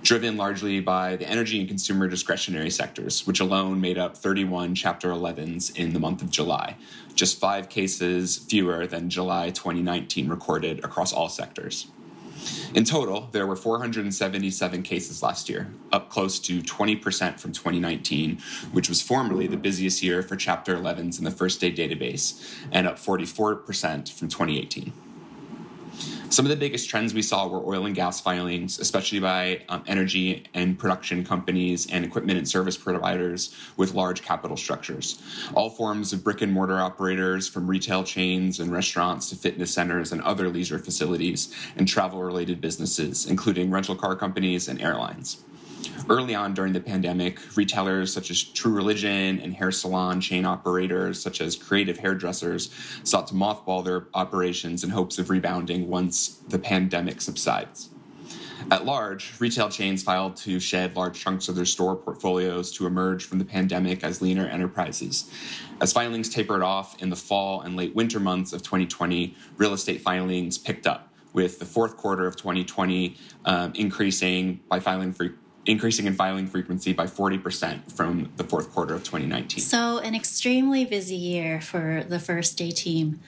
driven 0.00 0.38
largely 0.38 0.80
by 0.80 1.16
the 1.16 1.28
energy 1.28 1.60
and 1.60 1.68
consumer 1.68 2.08
discretionary 2.08 2.70
sectors, 2.70 3.26
which 3.26 3.40
alone 3.40 3.78
made 3.78 3.98
up 3.98 4.16
31 4.16 4.74
Chapter 4.74 5.10
11s 5.10 5.76
in 5.76 5.92
the 5.92 6.00
month 6.00 6.22
of 6.22 6.30
July, 6.30 6.76
just 7.14 7.38
five 7.38 7.68
cases 7.68 8.38
fewer 8.38 8.86
than 8.86 9.10
July 9.10 9.50
2019 9.50 10.28
recorded 10.28 10.82
across 10.82 11.12
all 11.12 11.28
sectors. 11.28 11.88
In 12.74 12.84
total, 12.84 13.28
there 13.32 13.46
were 13.46 13.56
477 13.56 14.82
cases 14.82 15.22
last 15.22 15.48
year, 15.48 15.70
up 15.92 16.08
close 16.10 16.38
to 16.40 16.62
20% 16.62 17.38
from 17.38 17.52
2019, 17.52 18.38
which 18.72 18.88
was 18.88 19.02
formerly 19.02 19.46
the 19.46 19.56
busiest 19.56 20.02
year 20.02 20.22
for 20.22 20.36
Chapter 20.36 20.76
11s 20.76 21.18
in 21.18 21.24
the 21.24 21.30
First 21.30 21.60
Day 21.60 21.72
database, 21.72 22.40
and 22.70 22.86
up 22.86 22.98
44% 22.98 24.10
from 24.12 24.28
2018. 24.28 24.92
Some 26.32 26.46
of 26.46 26.48
the 26.48 26.56
biggest 26.56 26.88
trends 26.88 27.12
we 27.12 27.20
saw 27.20 27.46
were 27.46 27.62
oil 27.62 27.84
and 27.84 27.94
gas 27.94 28.18
filings, 28.18 28.78
especially 28.78 29.20
by 29.20 29.60
um, 29.68 29.84
energy 29.86 30.46
and 30.54 30.78
production 30.78 31.26
companies 31.26 31.86
and 31.92 32.06
equipment 32.06 32.38
and 32.38 32.48
service 32.48 32.74
providers 32.74 33.54
with 33.76 33.92
large 33.92 34.22
capital 34.22 34.56
structures. 34.56 35.20
All 35.52 35.68
forms 35.68 36.14
of 36.14 36.24
brick 36.24 36.40
and 36.40 36.50
mortar 36.50 36.80
operators, 36.80 37.50
from 37.50 37.68
retail 37.68 38.02
chains 38.02 38.60
and 38.60 38.72
restaurants 38.72 39.28
to 39.28 39.36
fitness 39.36 39.74
centers 39.74 40.10
and 40.10 40.22
other 40.22 40.48
leisure 40.48 40.78
facilities, 40.78 41.54
and 41.76 41.86
travel 41.86 42.22
related 42.22 42.62
businesses, 42.62 43.26
including 43.26 43.70
rental 43.70 43.94
car 43.94 44.16
companies 44.16 44.68
and 44.68 44.80
airlines. 44.80 45.44
Early 46.08 46.34
on 46.34 46.54
during 46.54 46.72
the 46.72 46.80
pandemic, 46.80 47.56
retailers 47.56 48.12
such 48.12 48.30
as 48.30 48.42
True 48.42 48.72
Religion 48.72 49.40
and 49.40 49.54
hair 49.54 49.70
salon 49.70 50.20
chain 50.20 50.44
operators 50.44 51.22
such 51.22 51.40
as 51.40 51.56
creative 51.56 51.98
hairdressers 51.98 52.74
sought 53.04 53.28
to 53.28 53.34
mothball 53.34 53.84
their 53.84 54.08
operations 54.14 54.84
in 54.84 54.90
hopes 54.90 55.18
of 55.18 55.30
rebounding 55.30 55.88
once 55.88 56.40
the 56.48 56.58
pandemic 56.58 57.20
subsides. 57.20 57.90
At 58.70 58.84
large, 58.84 59.34
retail 59.40 59.68
chains 59.68 60.02
filed 60.02 60.36
to 60.38 60.60
shed 60.60 60.96
large 60.96 61.18
chunks 61.18 61.48
of 61.48 61.56
their 61.56 61.64
store 61.64 61.96
portfolios 61.96 62.70
to 62.72 62.86
emerge 62.86 63.24
from 63.24 63.38
the 63.38 63.44
pandemic 63.44 64.04
as 64.04 64.22
leaner 64.22 64.46
enterprises. 64.46 65.30
As 65.80 65.92
filings 65.92 66.28
tapered 66.28 66.62
off 66.62 67.00
in 67.02 67.10
the 67.10 67.16
fall 67.16 67.60
and 67.60 67.76
late 67.76 67.94
winter 67.94 68.20
months 68.20 68.52
of 68.52 68.62
2020, 68.62 69.34
real 69.56 69.72
estate 69.72 70.00
filings 70.00 70.58
picked 70.58 70.86
up, 70.86 71.12
with 71.32 71.58
the 71.58 71.64
fourth 71.64 71.96
quarter 71.96 72.26
of 72.26 72.36
2020 72.36 73.16
um, 73.44 73.72
increasing 73.74 74.60
by 74.68 74.78
filing 74.78 75.12
for 75.12 75.34
increasing 75.66 76.06
in 76.06 76.14
filing 76.14 76.46
frequency 76.46 76.92
by 76.92 77.06
40% 77.06 77.92
from 77.92 78.30
the 78.36 78.44
fourth 78.44 78.72
quarter 78.72 78.94
of 78.94 79.04
2019. 79.04 79.60
So, 79.60 79.98
an 79.98 80.14
extremely 80.14 80.84
busy 80.84 81.16
year 81.16 81.60
for 81.60 82.04
the 82.08 82.18
first 82.18 82.58
day 82.58 82.70
team. 82.70 83.20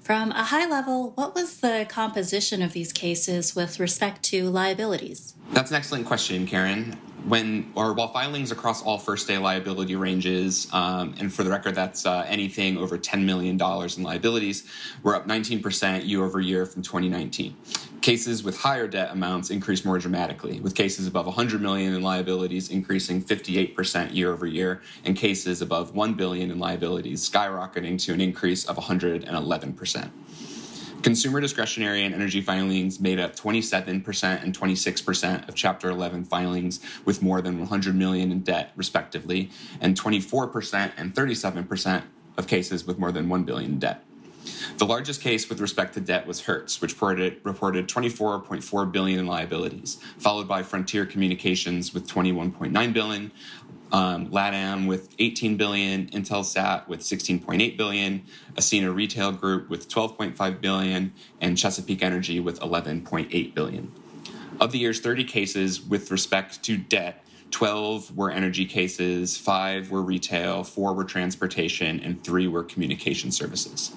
From 0.00 0.32
a 0.32 0.42
high 0.42 0.68
level, 0.68 1.12
what 1.14 1.34
was 1.34 1.60
the 1.60 1.86
composition 1.88 2.60
of 2.60 2.72
these 2.72 2.92
cases 2.92 3.54
with 3.54 3.78
respect 3.78 4.24
to 4.24 4.50
liabilities? 4.50 5.34
That's 5.52 5.70
an 5.70 5.76
excellent 5.76 6.06
question, 6.06 6.46
Karen 6.46 6.96
when 7.26 7.70
or 7.74 7.92
while 7.92 8.08
filings 8.08 8.50
across 8.50 8.82
all 8.82 8.98
first 8.98 9.28
day 9.28 9.38
liability 9.38 9.96
ranges, 9.96 10.68
um, 10.72 11.14
and 11.18 11.32
for 11.32 11.44
the 11.44 11.50
record, 11.50 11.74
that's 11.74 12.06
uh, 12.06 12.24
anything 12.26 12.76
over 12.76 12.98
$10 12.98 13.24
million 13.24 13.54
in 13.60 14.02
liabilities, 14.02 14.68
were 15.02 15.14
up 15.14 15.26
19% 15.26 16.06
year 16.06 16.24
over 16.24 16.40
year 16.40 16.66
from 16.66 16.82
2019. 16.82 17.56
Cases 18.02 18.42
with 18.42 18.58
higher 18.58 18.88
debt 18.88 19.12
amounts 19.12 19.50
increased 19.50 19.84
more 19.84 19.96
dramatically, 19.96 20.58
with 20.58 20.74
cases 20.74 21.06
above 21.06 21.26
100 21.26 21.62
million 21.62 21.94
in 21.94 22.02
liabilities 22.02 22.68
increasing 22.68 23.22
58% 23.22 24.12
year 24.12 24.32
over 24.32 24.44
year, 24.44 24.82
and 25.04 25.16
cases 25.16 25.62
above 25.62 25.94
1 25.94 26.14
billion 26.14 26.50
in 26.50 26.58
liabilities 26.58 27.30
skyrocketing 27.30 28.04
to 28.04 28.12
an 28.12 28.20
increase 28.20 28.64
of 28.64 28.76
111%. 28.76 30.10
Consumer 31.02 31.40
discretionary 31.40 32.02
and 32.02 32.12
energy 32.12 32.40
filings 32.40 32.98
made 32.98 33.20
up 33.20 33.36
27% 33.36 34.42
and 34.42 34.58
26% 34.58 35.48
of 35.48 35.54
Chapter 35.54 35.88
11 35.88 36.24
filings 36.24 36.80
with 37.04 37.22
more 37.22 37.40
than 37.40 37.60
100 37.60 37.94
million 37.94 38.32
in 38.32 38.40
debt, 38.40 38.72
respectively, 38.74 39.48
and 39.80 39.96
24% 39.96 40.90
and 40.96 41.14
37% 41.14 42.02
of 42.36 42.48
cases 42.48 42.84
with 42.84 42.98
more 42.98 43.12
than 43.12 43.28
1 43.28 43.44
billion 43.44 43.72
in 43.74 43.78
debt. 43.78 44.04
The 44.78 44.86
largest 44.86 45.20
case 45.20 45.48
with 45.48 45.60
respect 45.60 45.94
to 45.94 46.00
debt 46.00 46.26
was 46.26 46.42
Hertz, 46.42 46.80
which 46.80 46.92
reported, 46.92 47.40
reported 47.44 47.88
24.4 47.88 48.90
billion 48.92 49.20
in 49.20 49.26
liabilities, 49.26 49.98
followed 50.18 50.48
by 50.48 50.62
Frontier 50.62 51.06
Communications 51.06 51.94
with 51.94 52.08
21.9 52.08 52.92
billion, 52.92 53.32
um, 53.92 54.28
LATAM 54.30 54.86
with 54.86 55.14
18 55.18 55.56
billion, 55.56 56.06
Intelsat 56.08 56.88
with 56.88 57.00
16.8 57.00 57.76
billion, 57.76 58.24
Ascena 58.54 58.94
Retail 58.94 59.32
Group 59.32 59.68
with 59.68 59.88
12.5 59.88 60.60
billion, 60.60 61.12
and 61.40 61.56
Chesapeake 61.56 62.02
Energy 62.02 62.40
with 62.40 62.58
11.8 62.60 63.54
billion. 63.54 63.92
Of 64.60 64.72
the 64.72 64.78
year's 64.78 65.00
30 65.00 65.24
cases 65.24 65.80
with 65.80 66.10
respect 66.10 66.62
to 66.64 66.76
debt, 66.76 67.24
12 67.50 68.16
were 68.16 68.30
energy 68.30 68.64
cases, 68.64 69.36
5 69.36 69.90
were 69.90 70.02
retail, 70.02 70.64
4 70.64 70.94
were 70.94 71.04
transportation, 71.04 72.00
and 72.00 72.24
3 72.24 72.48
were 72.48 72.64
communication 72.64 73.30
services. 73.30 73.94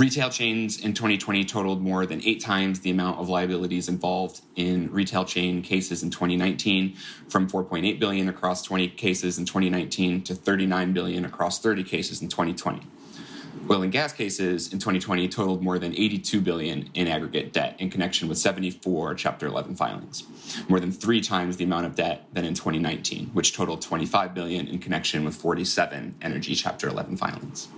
Retail 0.00 0.30
chains 0.30 0.80
in 0.80 0.94
2020 0.94 1.44
totaled 1.44 1.82
more 1.82 2.06
than 2.06 2.22
eight 2.24 2.40
times 2.40 2.80
the 2.80 2.90
amount 2.90 3.18
of 3.18 3.28
liabilities 3.28 3.86
involved 3.86 4.40
in 4.56 4.90
retail 4.90 5.26
chain 5.26 5.60
cases 5.60 6.02
in 6.02 6.08
2019, 6.08 6.96
from 7.28 7.46
4.8 7.46 8.00
billion 8.00 8.26
across 8.30 8.62
20 8.62 8.88
cases 8.88 9.38
in 9.38 9.44
2019 9.44 10.22
to 10.22 10.34
39 10.34 10.94
billion 10.94 11.26
across 11.26 11.60
30 11.60 11.84
cases 11.84 12.22
in 12.22 12.28
2020. 12.28 12.80
Oil 13.70 13.82
and 13.82 13.92
gas 13.92 14.14
cases 14.14 14.72
in 14.72 14.78
2020 14.78 15.28
totaled 15.28 15.62
more 15.62 15.78
than 15.78 15.92
82 15.92 16.40
billion 16.40 16.88
in 16.94 17.06
aggregate 17.06 17.52
debt 17.52 17.76
in 17.78 17.90
connection 17.90 18.26
with 18.26 18.38
74 18.38 19.16
Chapter 19.16 19.48
11 19.48 19.76
filings, 19.76 20.24
more 20.70 20.80
than 20.80 20.92
three 20.92 21.20
times 21.20 21.58
the 21.58 21.64
amount 21.64 21.84
of 21.84 21.94
debt 21.94 22.26
than 22.32 22.46
in 22.46 22.54
2019, 22.54 23.26
which 23.34 23.52
totaled 23.52 23.82
25 23.82 24.32
billion 24.32 24.66
in 24.66 24.78
connection 24.78 25.26
with 25.26 25.36
47 25.36 26.14
energy 26.22 26.54
Chapter 26.54 26.88
11 26.88 27.18
filings. 27.18 27.68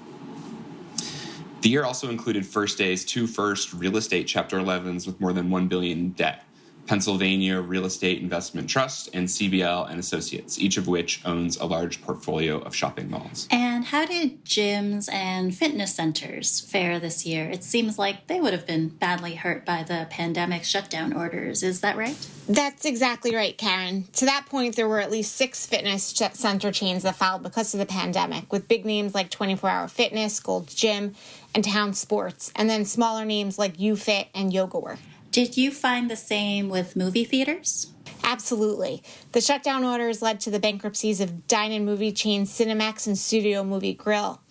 The 1.63 1.69
year 1.69 1.85
also 1.85 2.11
included 2.11 2.45
First 2.45 2.77
Day's 2.77 3.05
two 3.05 3.29
first 3.29 3.73
real 3.73 3.97
estate 3.97 4.27
Chapter 4.27 4.59
11s 4.59 5.07
with 5.07 5.21
more 5.21 5.33
than 5.33 5.49
1 5.49 5.69
billion 5.69 6.09
debt. 6.11 6.45
Pennsylvania 6.87 7.61
Real 7.61 7.85
Estate 7.85 8.21
Investment 8.21 8.69
Trust 8.69 9.11
and 9.15 9.29
CBL 9.29 9.91
and 9.91 9.99
Associates, 10.01 10.59
each 10.59 10.77
of 10.77 10.89
which 10.89 11.21
owns 11.25 11.57
a 11.57 11.65
large 11.65 12.03
portfolio 12.03 12.59
of 12.59 12.75
shopping 12.75 13.11
malls. 13.11 13.49
And 13.51 13.85
how 13.85 14.05
did 14.07 14.45
gyms 14.45 15.11
and 15.13 15.55
fitness 15.55 15.95
centers 15.95 16.61
fare 16.61 16.99
this 16.99 17.25
year? 17.25 17.49
It 17.49 17.65
seems 17.65 17.99
like 17.99 18.27
they 18.27 18.41
would 18.41 18.53
have 18.53 18.67
been 18.67 18.89
badly 18.89 19.35
hurt 19.37 19.65
by 19.65 19.83
the 19.83 20.07
pandemic 20.11 20.65
shutdown 20.65 21.13
orders. 21.13 21.63
Is 21.63 21.81
that 21.81 21.97
right? 21.97 22.17
That's 22.49 22.85
exactly 22.85 23.35
right, 23.35 23.57
Karen. 23.57 24.05
To 24.15 24.25
that 24.25 24.47
point, 24.51 24.77
there 24.77 24.89
were 24.89 25.01
at 25.01 25.11
least 25.11 25.37
six 25.37 25.65
fitness 25.65 26.13
center 26.33 26.73
chains 26.73 27.05
that 27.05 27.17
filed 27.17 27.43
because 27.43 27.73
of 27.73 27.81
the 27.81 27.87
pandemic, 27.87 28.53
with 28.53 28.69
big 28.69 28.85
names 28.85 29.15
like 29.15 29.31
24 29.31 29.71
Hour 29.71 29.89
Fitness, 29.89 30.41
Gold's 30.41 30.75
Gym, 30.75 31.15
and 31.55 31.65
Town 31.65 31.95
Sports, 31.95 32.53
and 32.57 32.69
then 32.69 32.85
smaller 32.85 33.25
names 33.25 33.59
like 33.59 33.77
YouFit 33.77 34.27
and 34.35 34.53
YogaWork. 34.53 34.99
Did 35.33 35.57
you 35.57 35.71
find 35.71 36.11
the 36.11 36.17
same 36.17 36.69
with 36.69 36.95
movie 36.95 37.25
theaters? 37.25 37.95
Absolutely. 38.23 39.03
The 39.33 39.41
shutdown 39.41 39.83
orders 39.83 40.21
led 40.21 40.41
to 40.41 40.51
the 40.51 40.61
bankruptcies 40.61 41.23
of 41.23 41.47
dine 41.47 41.73
and 41.73 41.87
movie 41.87 42.13
chains 42.13 42.51
Cinemex 42.51 43.07
and 43.07 43.17
Studio 43.17 43.65
Movie 43.65 43.95
Grill. 43.95 44.42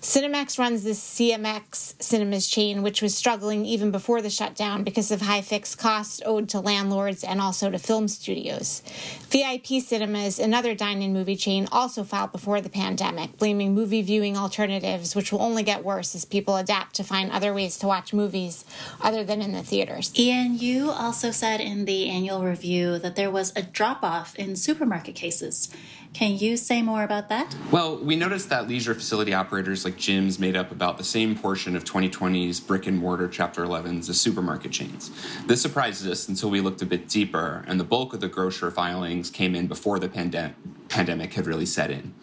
Cinemex 0.00 0.58
runs 0.58 0.82
the 0.82 0.92
CMX 0.92 2.02
Cinemas 2.02 2.46
chain, 2.46 2.82
which 2.82 3.02
was 3.02 3.14
struggling 3.14 3.66
even 3.66 3.90
before 3.90 4.22
the 4.22 4.30
shutdown 4.30 4.82
because 4.82 5.10
of 5.10 5.20
high 5.20 5.42
fixed 5.42 5.76
costs 5.76 6.22
owed 6.24 6.48
to 6.48 6.58
landlords 6.58 7.22
and 7.22 7.38
also 7.38 7.70
to 7.70 7.78
film 7.78 8.08
studios. 8.08 8.82
VIP 9.28 9.82
Cinemas, 9.82 10.38
another 10.38 10.74
dine 10.74 11.02
in 11.02 11.12
movie 11.12 11.36
chain, 11.36 11.68
also 11.70 12.02
filed 12.02 12.32
before 12.32 12.62
the 12.62 12.70
pandemic, 12.70 13.36
blaming 13.36 13.74
movie 13.74 14.00
viewing 14.00 14.38
alternatives, 14.38 15.14
which 15.14 15.32
will 15.32 15.42
only 15.42 15.62
get 15.62 15.84
worse 15.84 16.14
as 16.14 16.24
people 16.24 16.56
adapt 16.56 16.94
to 16.94 17.04
find 17.04 17.30
other 17.30 17.52
ways 17.52 17.76
to 17.76 17.86
watch 17.86 18.14
movies 18.14 18.64
other 19.02 19.22
than 19.22 19.42
in 19.42 19.52
the 19.52 19.62
theaters. 19.62 20.12
Ian, 20.18 20.58
you 20.58 20.90
also 20.90 21.30
said 21.30 21.60
in 21.60 21.84
the 21.84 22.08
annual 22.08 22.42
review 22.42 22.98
that 22.98 23.16
there 23.16 23.30
was 23.30 23.52
a 23.54 23.62
drop 23.62 24.02
off 24.02 24.34
in 24.36 24.56
supermarket 24.56 25.14
cases. 25.14 25.68
Can 26.12 26.36
you 26.36 26.56
say 26.56 26.82
more 26.82 27.04
about 27.04 27.28
that? 27.28 27.54
Well, 27.70 27.96
we 27.98 28.16
noticed 28.16 28.48
that 28.48 28.66
leisure 28.66 28.94
facility 28.94 29.32
operators 29.32 29.49
like 29.50 29.96
gyms 29.96 30.38
made 30.38 30.54
up 30.54 30.70
about 30.70 30.96
the 30.96 31.02
same 31.02 31.36
portion 31.36 31.74
of 31.74 31.82
2020's 31.82 32.60
brick 32.60 32.86
and 32.86 32.96
mortar 32.96 33.26
Chapter 33.26 33.64
11s 33.64 34.08
as 34.08 34.20
supermarket 34.20 34.70
chains. 34.70 35.10
This 35.46 35.60
surprised 35.60 36.06
us 36.08 36.28
until 36.28 36.50
we 36.50 36.60
looked 36.60 36.82
a 36.82 36.86
bit 36.86 37.08
deeper, 37.08 37.64
and 37.66 37.80
the 37.80 37.84
bulk 37.84 38.14
of 38.14 38.20
the 38.20 38.28
grocer 38.28 38.70
filings 38.70 39.28
came 39.28 39.56
in 39.56 39.66
before 39.66 39.98
the 39.98 40.08
pandem- 40.08 40.54
pandemic 40.88 41.34
had 41.34 41.48
really 41.48 41.66
set 41.66 41.90
in. 41.90 42.14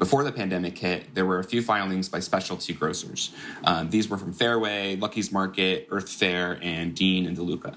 Before 0.00 0.24
the 0.24 0.32
pandemic 0.32 0.76
hit, 0.76 1.14
there 1.14 1.24
were 1.24 1.38
a 1.38 1.44
few 1.44 1.62
filings 1.62 2.08
by 2.08 2.18
specialty 2.18 2.72
grocers. 2.72 3.30
Um, 3.62 3.88
these 3.90 4.08
were 4.08 4.18
from 4.18 4.32
Fairway, 4.32 4.96
Lucky's 4.96 5.30
Market, 5.30 5.86
Earth 5.90 6.08
Fare, 6.08 6.58
and 6.62 6.96
Dean 6.96 7.26
and 7.26 7.36
DeLuca. 7.36 7.76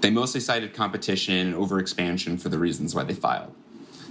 They 0.00 0.10
mostly 0.10 0.40
cited 0.40 0.74
competition 0.74 1.36
and 1.36 1.54
overexpansion 1.54 2.40
for 2.40 2.48
the 2.48 2.58
reasons 2.58 2.96
why 2.96 3.04
they 3.04 3.14
filed. 3.14 3.54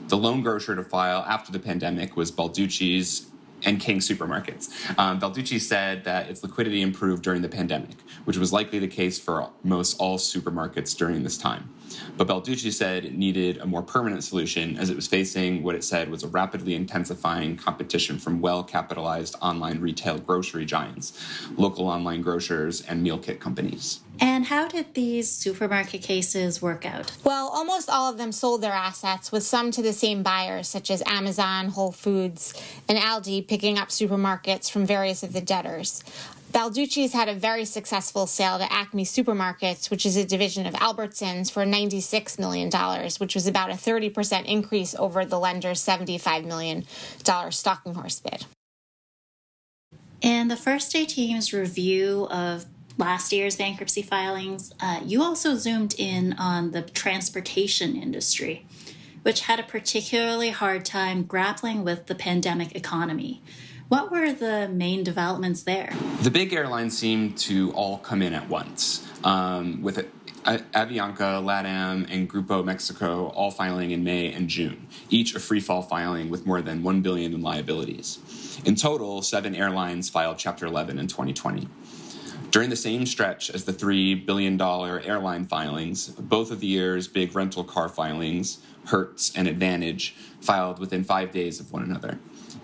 The 0.08 0.17
lone 0.17 0.41
grocer 0.41 0.75
to 0.75 0.84
file 0.84 1.25
after 1.27 1.51
the 1.51 1.60
pandemic 1.60 2.15
was 2.15 2.31
Balducci's 2.31 3.28
and 3.65 3.79
King 3.79 3.99
Supermarkets. 3.99 4.69
Um, 4.97 5.19
said 5.59 6.03
that 6.03 6.29
its 6.29 6.43
liquidity 6.43 6.81
improved 6.81 7.23
during 7.23 7.41
the 7.41 7.49
pandemic, 7.49 7.97
which 8.25 8.37
was 8.37 8.51
likely 8.53 8.79
the 8.79 8.87
case 8.87 9.19
for 9.19 9.49
most 9.63 9.99
all 9.99 10.17
supermarkets 10.17 10.95
during 10.95 11.23
this 11.23 11.37
time. 11.37 11.69
But 12.17 12.27
Balducci 12.27 12.71
said 12.71 13.05
it 13.05 13.15
needed 13.15 13.57
a 13.57 13.65
more 13.65 13.81
permanent 13.81 14.23
solution 14.23 14.77
as 14.77 14.89
it 14.89 14.95
was 14.95 15.07
facing 15.07 15.63
what 15.63 15.75
it 15.75 15.83
said 15.83 16.09
was 16.09 16.23
a 16.23 16.27
rapidly 16.27 16.75
intensifying 16.75 17.55
competition 17.55 18.19
from 18.19 18.41
well 18.41 18.63
capitalized 18.63 19.35
online 19.41 19.79
retail 19.79 20.19
grocery 20.19 20.65
giants, 20.65 21.13
local 21.57 21.87
online 21.87 22.21
grocers, 22.21 22.81
and 22.81 23.01
meal 23.01 23.17
kit 23.17 23.39
companies. 23.39 24.01
And 24.21 24.45
how 24.45 24.67
did 24.67 24.93
these 24.93 25.31
supermarket 25.31 26.01
cases 26.01 26.61
work 26.61 26.85
out? 26.85 27.11
Well, 27.23 27.47
almost 27.47 27.89
all 27.89 28.11
of 28.11 28.17
them 28.17 28.31
sold 28.31 28.61
their 28.61 28.73
assets, 28.73 29.31
with 29.31 29.43
some 29.43 29.71
to 29.71 29.81
the 29.81 29.93
same 29.93 30.23
buyers, 30.23 30.67
such 30.67 30.91
as 30.91 31.01
Amazon, 31.05 31.69
Whole 31.69 31.91
Foods, 31.91 32.53
and 32.88 32.97
Aldi, 32.97 33.47
picking 33.47 33.77
up 33.77 33.89
supermarkets 33.89 34.69
from 34.69 34.85
various 34.85 35.23
of 35.23 35.33
the 35.33 35.41
debtors. 35.41 36.03
Balducci's 36.51 37.13
had 37.13 37.29
a 37.29 37.33
very 37.35 37.63
successful 37.63 38.25
sale 38.25 38.57
to 38.57 38.73
Acme 38.73 39.05
Supermarkets, 39.05 39.91
which 39.91 40.05
is 40.05 40.17
a 40.17 40.25
division 40.25 40.65
of 40.65 40.73
Albertsons, 40.73 41.51
for 41.51 41.63
$96 41.63 42.39
million, 42.39 42.71
which 43.19 43.35
was 43.35 43.45
about 43.45 43.69
a 43.69 43.73
30% 43.73 44.45
increase 44.45 44.95
over 44.95 45.25
the 45.25 45.39
lender's 45.39 45.85
$75 45.85 46.45
million 46.45 46.85
stalking 47.51 47.93
horse 47.93 48.19
bid. 48.19 48.45
In 50.21 50.47
the 50.47 50.57
first 50.57 50.91
day 50.91 51.05
team's 51.05 51.53
review 51.53 52.27
of 52.31 52.65
last 53.00 53.32
year's 53.32 53.56
bankruptcy 53.56 54.01
filings, 54.01 54.74
uh, 54.82 55.00
you 55.03 55.24
also 55.24 55.56
zoomed 55.56 55.96
in 55.98 56.34
on 56.34 56.72
the 56.72 56.82
transportation 56.82 57.96
industry, 57.96 58.65
which 59.24 59.41
had 59.41 59.60
a 59.60 59.63
particularly 59.63 60.50
hard 60.50 60.86
time 60.86 61.24
grappling 61.24 61.84
with 61.84 62.06
the 62.08 62.15
pandemic 62.15 62.75
economy. 62.75 63.41
What 63.88 64.12
were 64.12 64.32
the 64.32 64.68
main 64.68 65.03
developments 65.03 65.63
there? 65.63 65.94
The 66.22 66.29
big 66.29 66.53
airlines 66.53 66.96
seemed 66.96 67.38
to 67.39 67.72
all 67.72 67.98
come 67.98 68.22
in 68.22 68.34
at 68.34 68.48
once, 68.50 69.08
um, 69.24 69.82
with 69.82 70.06
Avianca, 70.46 71.44
LATAM, 71.44 72.08
and 72.10 72.29
Grupo 72.29 72.63
Aeromexico 72.63 73.32
all 73.36 73.50
filing 73.50 73.91
in 73.91 74.03
May 74.03 74.32
and 74.32 74.48
June, 74.48 74.88
each 75.10 75.36
a 75.36 75.39
free 75.39 75.60
fall 75.60 75.82
filing 75.82 76.29
with 76.29 76.46
more 76.46 76.62
than 76.62 76.84
1 76.84 77.01
billion 77.01 77.34
in 77.34 77.41
liabilities. 77.41 78.62
In 78.65 78.75
total, 78.75 79.22
seven 79.22 79.56
airlines 79.56 80.10
filed 80.10 80.38
Chapter 80.38 80.65
11 80.65 81.00
in 81.00 81.08
2020. 81.08 81.68
During 82.51 82.72
the 82.72 82.75
same 82.75 83.06
stretch 83.06 83.51
as 83.51 83.65
the 83.65 83.74
$3 83.74 84.25
billion 84.25 84.60
airline 84.60 85.46
filings, 85.46 86.08
both 86.08 86.50
of 86.50 86.60
the 86.60 86.68
year's 86.68 87.08
big 87.08 87.36
rental 87.36 87.63
car 87.63 87.88
filings, 87.88 88.58
Hertz 88.86 89.32
and 89.36 89.48
Advantage, 89.48 90.15
filed 90.41 90.79
within 90.79 91.03
five 91.03 91.32
days 91.32 91.60
of 91.60 91.72
one 91.72 91.84
another. 91.84 92.18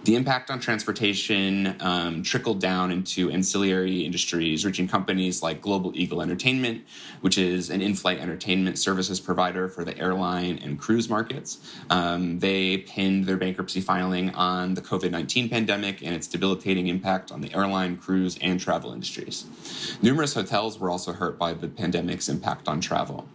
The 0.06 0.16
impact 0.16 0.52
on 0.52 0.60
transportation 0.60 1.76
um, 1.80 2.22
trickled 2.22 2.62
down 2.62 2.92
into 2.92 3.32
ancillary 3.32 4.06
industries, 4.06 4.64
reaching 4.64 4.88
companies 4.88 5.42
like 5.42 5.62
Global 5.62 5.92
Eagle 5.96 6.22
Entertainment, 6.22 6.86
which 7.22 7.40
is 7.40 7.72
an 7.72 7.82
in 7.82 7.96
flight 7.96 8.20
entertainment 8.20 8.78
services 8.78 9.20
provider 9.20 9.68
for 9.68 9.84
the 9.84 9.98
airline 9.98 10.60
and 10.60 10.78
cruise 10.78 11.10
markets. 11.10 11.58
Um, 11.90 12.38
they 12.38 12.78
pinned 12.78 13.26
their 13.26 13.38
bankruptcy 13.38 13.82
filing 13.82 14.30
on 14.36 14.76
the 14.76 14.82
COVID 14.82 15.10
19 15.10 15.50
pandemic 15.50 16.04
and 16.04 16.14
its 16.14 16.28
debilitating 16.28 16.86
impact 16.86 17.32
on 17.32 17.42
the 17.42 17.52
airline, 17.56 17.98
cruise, 17.98 18.38
and 18.44 18.60
travel 18.60 18.94
industries. 18.94 19.98
Numerous 20.04 20.36
hotels 20.36 20.78
were 20.78 20.92
also 20.92 21.14
hurt 21.14 21.40
by 21.40 21.54
the 21.54 21.68
pandemic's 21.68 22.30
impact 22.30 22.68
on 22.68 22.80
travel. 22.80 23.28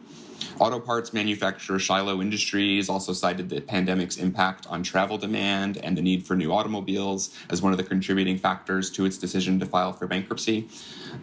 Auto 0.60 0.78
parts 0.78 1.14
manufacturer 1.14 1.78
Shiloh 1.78 2.20
Industries 2.20 2.90
also 2.90 3.14
cited 3.14 3.48
the 3.48 3.62
pandemic's 3.62 4.18
impact 4.18 4.66
on 4.66 4.82
travel 4.82 5.16
demand 5.16 5.78
and 5.78 5.96
the 5.96 6.02
need 6.02 6.26
for 6.26 6.36
new 6.36 6.52
automobiles 6.52 7.34
as 7.48 7.62
one 7.62 7.72
of 7.72 7.78
the 7.78 7.82
contributing 7.82 8.36
factors 8.36 8.90
to 8.90 9.06
its 9.06 9.16
decision 9.16 9.58
to 9.58 9.64
file 9.64 9.94
for 9.94 10.06
bankruptcy. 10.06 10.68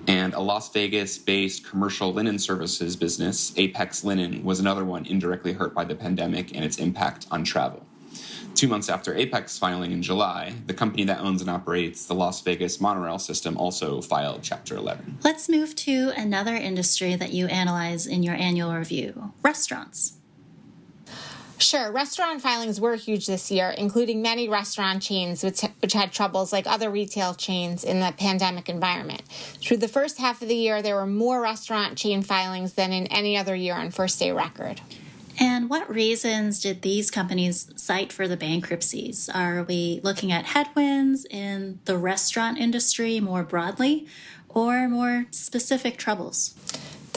And 0.08 0.34
a 0.34 0.40
Las 0.40 0.74
Vegas 0.74 1.20
based 1.20 1.64
commercial 1.64 2.12
linen 2.12 2.40
services 2.40 2.96
business, 2.96 3.54
Apex 3.58 4.04
Linen, 4.04 4.44
was 4.44 4.60
another 4.60 4.84
one 4.84 5.06
indirectly 5.06 5.54
hurt 5.54 5.76
by 5.76 5.86
the 5.86 5.94
pandemic 5.94 6.56
and 6.56 6.66
its 6.66 6.80
impact 6.80 7.28
on 7.30 7.44
travel. 7.44 7.87
Two 8.58 8.68
months 8.68 8.90
after 8.90 9.14
Apex 9.14 9.60
filing 9.60 9.92
in 9.92 10.02
July, 10.02 10.52
the 10.66 10.74
company 10.74 11.04
that 11.04 11.20
owns 11.20 11.42
and 11.42 11.50
operates 11.50 12.08
the 12.08 12.16
Las 12.16 12.42
Vegas 12.42 12.82
monorail 12.82 13.20
system 13.20 13.56
also 13.56 14.02
filed 14.02 14.40
Chapter 14.42 14.76
11. 14.76 15.20
Let's 15.24 15.48
move 15.48 15.76
to 15.76 16.12
another 16.18 16.56
industry 16.56 17.16
that 17.18 17.32
you 17.32 17.46
analyze 17.46 18.08
in 18.08 18.24
your 18.24 18.34
annual 18.34 18.74
review 18.74 19.32
restaurants. 19.44 20.14
Sure, 21.60 21.92
restaurant 21.92 22.42
filings 22.42 22.82
were 22.82 22.96
huge 22.96 23.28
this 23.28 23.52
year, 23.52 23.70
including 23.70 24.24
many 24.24 24.50
restaurant 24.50 25.04
chains 25.04 25.44
which, 25.44 25.62
which 25.82 25.94
had 25.94 26.12
troubles 26.12 26.52
like 26.52 26.66
other 26.66 26.90
retail 26.90 27.36
chains 27.36 27.84
in 27.84 28.00
the 28.00 28.12
pandemic 28.18 28.70
environment. 28.70 29.22
Through 29.62 29.78
the 29.78 29.88
first 29.88 30.18
half 30.18 30.42
of 30.42 30.48
the 30.48 30.56
year, 30.56 30.82
there 30.82 30.96
were 30.96 31.06
more 31.06 31.44
restaurant 31.44 31.96
chain 31.96 32.24
filings 32.24 32.74
than 32.74 32.92
in 32.92 33.06
any 33.08 33.38
other 33.38 33.56
year 33.56 33.76
on 33.76 33.92
first 33.92 34.18
day 34.18 34.32
record. 34.32 34.82
And 35.40 35.70
what 35.70 35.90
reasons 35.90 36.60
did 36.60 36.82
these 36.82 37.12
companies 37.12 37.70
cite 37.76 38.12
for 38.12 38.28
the 38.28 38.38
bankruptcies? 38.38 39.30
Are 39.30 39.64
we 39.64 40.00
looking 40.04 40.32
at 40.32 40.46
headwinds 40.46 41.26
in 41.30 41.80
the 41.86 41.98
restaurant 41.98 42.58
industry 42.58 43.20
more 43.20 43.44
broadly 43.44 44.08
or 44.50 44.88
more 44.88 45.28
specific 45.30 45.98
troubles? 45.98 46.56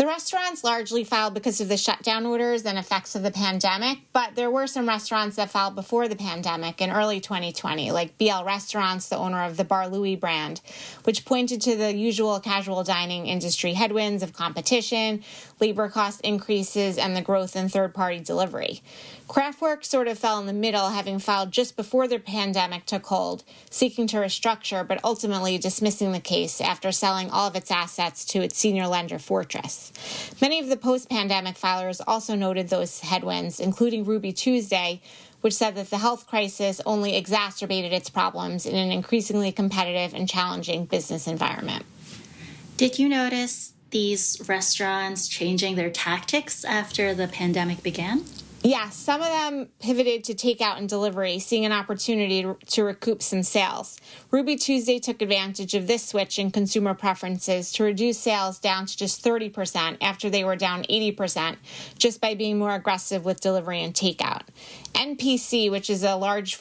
The 0.01 0.07
restaurants 0.07 0.65
largely 0.65 1.05
filed 1.05 1.35
because 1.35 1.61
of 1.61 1.69
the 1.69 1.77
shutdown 1.77 2.25
orders 2.25 2.65
and 2.65 2.79
effects 2.79 3.15
of 3.15 3.23
the 3.23 3.31
pandemic, 3.31 3.99
but 4.15 4.35
there 4.35 4.51
were 4.51 4.67
some 4.67 4.89
restaurants 4.89 5.37
that 5.37 5.51
filed 5.51 5.75
before 5.75 6.09
the 6.09 6.17
pandemic 6.17 6.81
in 6.81 6.91
early 6.91 7.21
2020, 7.21 7.91
like 7.91 8.17
BL 8.17 8.43
Restaurants, 8.47 9.11
the 9.11 9.19
owner 9.19 9.43
of 9.43 9.59
the 9.59 9.65
Bar 9.65 9.91
Louie 9.91 10.17
brand, 10.17 10.63
which 11.05 11.27
pointed 11.27 11.61
to 11.61 11.77
the 11.77 11.95
usual 11.95 12.41
casual 12.41 12.83
dining 12.83 13.27
industry 13.27 13.75
headwinds 13.75 14.23
of 14.23 14.33
competition, 14.33 15.23
labor 15.61 15.91
cost 15.91 16.23
increases, 16.23 16.97
and 16.97 17.15
the 17.15 17.21
growth 17.21 17.55
in 17.55 17.69
third 17.69 17.93
party 17.93 18.21
delivery. 18.21 18.81
Craftwork 19.29 19.85
sort 19.85 20.09
of 20.09 20.19
fell 20.19 20.41
in 20.41 20.47
the 20.47 20.53
middle, 20.55 20.89
having 20.89 21.19
filed 21.19 21.53
just 21.53 21.77
before 21.77 22.09
the 22.09 22.19
pandemic 22.19 22.87
took 22.87 23.05
hold, 23.07 23.45
seeking 23.69 24.07
to 24.09 24.17
restructure, 24.17 24.85
but 24.85 24.99
ultimately 25.05 25.59
dismissing 25.59 26.13
the 26.13 26.21
case 26.21 26.61
after 26.61 26.91
selling 26.91 27.29
all 27.31 27.47
of 27.47 27.55
its 27.55 27.71
assets 27.71 28.25
to 28.25 28.41
its 28.41 28.57
senior 28.59 28.89
lender, 28.89 29.19
Fortress. 29.19 29.90
Many 30.41 30.61
of 30.61 30.69
the 30.69 30.77
post 30.77 31.09
pandemic 31.09 31.57
filers 31.57 32.01
also 32.07 32.35
noted 32.35 32.69
those 32.69 33.01
headwinds, 33.01 33.61
including 33.61 34.05
Ruby 34.05 34.33
Tuesday, 34.33 35.01
which 35.41 35.55
said 35.55 35.75
that 35.75 35.91
the 35.91 35.99
health 35.99 36.27
crisis 36.27 36.81
only 36.85 37.17
exacerbated 37.17 37.93
its 37.93 38.11
problems 38.11 38.67
in 38.67 38.75
an 38.75 38.93
increasingly 38.93 39.53
competitive 39.53 40.15
and 40.15 40.29
challenging 40.29 40.85
business 40.85 41.27
environment. 41.27 41.85
Did 42.77 42.99
you 42.99 43.09
notice 43.09 43.73
these 43.91 44.41
restaurants 44.49 45.29
changing 45.29 45.77
their 45.77 45.91
tactics 45.91 46.65
after 46.65 47.15
the 47.15 47.29
pandemic 47.29 47.83
began? 47.83 48.25
Yeah, 48.63 48.91
some 48.91 49.23
of 49.23 49.29
them 49.29 49.69
pivoted 49.81 50.25
to 50.25 50.35
takeout 50.35 50.77
and 50.77 50.87
delivery, 50.87 51.39
seeing 51.39 51.65
an 51.65 51.73
opportunity 51.73 52.47
to 52.67 52.85
recoup 52.85 53.23
some 53.23 53.43
sales. 53.43 53.99
Ruby 54.31 54.57
Tuesday 54.57 54.99
took 54.99 55.23
advantage 55.23 55.73
of 55.73 55.87
this 55.87 56.07
switch 56.07 56.39
in 56.39 56.51
consumer 56.51 56.93
preferences 56.93 57.73
to 57.73 57.85
reduce 57.85 58.19
sales 58.19 58.59
down 58.59 58.85
to 58.85 58.95
just 58.95 59.25
30% 59.25 59.97
after 60.03 60.29
they 60.29 60.45
were 60.45 60.57
down 60.57 60.83
80% 60.85 61.57
just 61.97 62.21
by 62.21 62.35
being 62.35 62.59
more 62.59 62.75
aggressive 62.75 63.25
with 63.25 63.41
delivery 63.41 63.83
and 63.83 63.95
takeout. 63.95 64.43
NPC, 64.93 65.71
which 65.71 65.89
is 65.89 66.05
a 66.05 66.17
large 66.17 66.55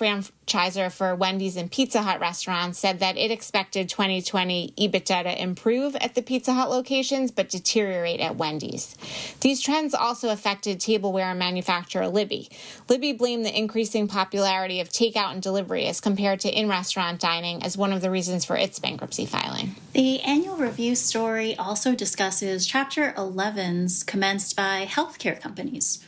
franchisor 0.50 0.92
for 0.92 1.16
Wendy's 1.16 1.56
and 1.56 1.72
Pizza 1.72 2.02
Hut 2.02 2.20
restaurants, 2.20 2.80
said 2.80 3.00
that 3.00 3.18
it 3.18 3.32
expected 3.32 3.90
2020 3.90 4.74
EBITDA 4.78 5.24
to 5.24 5.42
improve 5.42 5.96
at 5.98 6.16
the 6.16 6.22
Pizza 6.22 6.54
Hut 6.54 6.70
locations 6.70 7.32
but 7.32 7.50
deteriorate 7.50 8.20
at 8.20 8.36
Wendy's. 8.36 8.96
These 9.42 9.62
trends 9.62 9.94
also 9.94 10.30
affected 10.30 10.80
tableware 10.80 11.34
manufacturer 11.36 12.06
Libbey. 12.06 12.50
Libbey 12.88 13.18
blamed 13.18 13.46
the 13.46 13.58
increasing 13.58 14.08
popularity 14.08 14.80
of 14.80 14.90
takeout 14.90 15.32
and 15.32 15.42
delivery 15.42 15.86
as 15.86 16.02
compared 16.02 16.40
to 16.42 16.50
in 16.50 16.68
restaurant 16.68 17.20
dining 17.20 17.64
as 17.64 17.78
one 17.78 17.94
of 17.94 18.02
the 18.02 18.12
reasons 18.12 18.46
for 18.46 18.56
its 18.56 18.80
bankruptcy 18.80 19.26
filing. 19.26 19.76
The 19.94 20.22
annual 20.22 20.58
review 20.58 20.96
story 20.96 21.56
also 21.56 21.96
discusses 21.96 22.66
Chapter 22.66 23.14
11s 23.14 24.06
commenced 24.06 24.56
by 24.56 24.86
healthcare 24.90 25.40
companies 25.40 26.04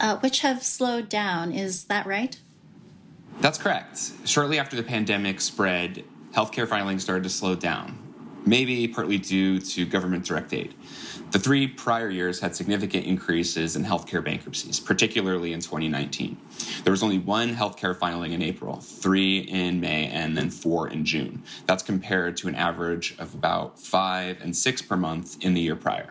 uh, 0.00 0.18
which 0.18 0.40
have 0.40 0.62
slowed 0.62 1.08
down. 1.08 1.52
Is 1.52 1.84
that 1.84 2.06
right? 2.06 2.38
That's 3.40 3.58
correct. 3.58 4.12
Shortly 4.24 4.58
after 4.58 4.76
the 4.76 4.82
pandemic 4.82 5.40
spread, 5.40 6.04
healthcare 6.32 6.66
filings 6.66 7.02
started 7.02 7.22
to 7.24 7.28
slow 7.28 7.54
down, 7.54 7.98
maybe 8.46 8.88
partly 8.88 9.18
due 9.18 9.60
to 9.60 9.84
government 9.84 10.24
direct 10.24 10.52
aid. 10.54 10.74
The 11.32 11.38
three 11.38 11.66
prior 11.66 12.08
years 12.08 12.40
had 12.40 12.56
significant 12.56 13.04
increases 13.04 13.76
in 13.76 13.84
healthcare 13.84 14.24
bankruptcies, 14.24 14.80
particularly 14.80 15.52
in 15.52 15.60
2019. 15.60 16.36
There 16.84 16.90
was 16.90 17.02
only 17.02 17.18
one 17.18 17.54
healthcare 17.54 17.96
filing 17.96 18.32
in 18.32 18.42
April, 18.42 18.76
three 18.76 19.40
in 19.40 19.80
May, 19.80 20.06
and 20.06 20.36
then 20.36 20.50
four 20.50 20.88
in 20.88 21.04
June. 21.04 21.42
That's 21.66 21.82
compared 21.82 22.36
to 22.38 22.48
an 22.48 22.54
average 22.54 23.16
of 23.18 23.34
about 23.34 23.78
five 23.78 24.40
and 24.40 24.56
six 24.56 24.80
per 24.80 24.96
month 24.96 25.44
in 25.44 25.52
the 25.52 25.60
year 25.60 25.76
prior. 25.76 26.10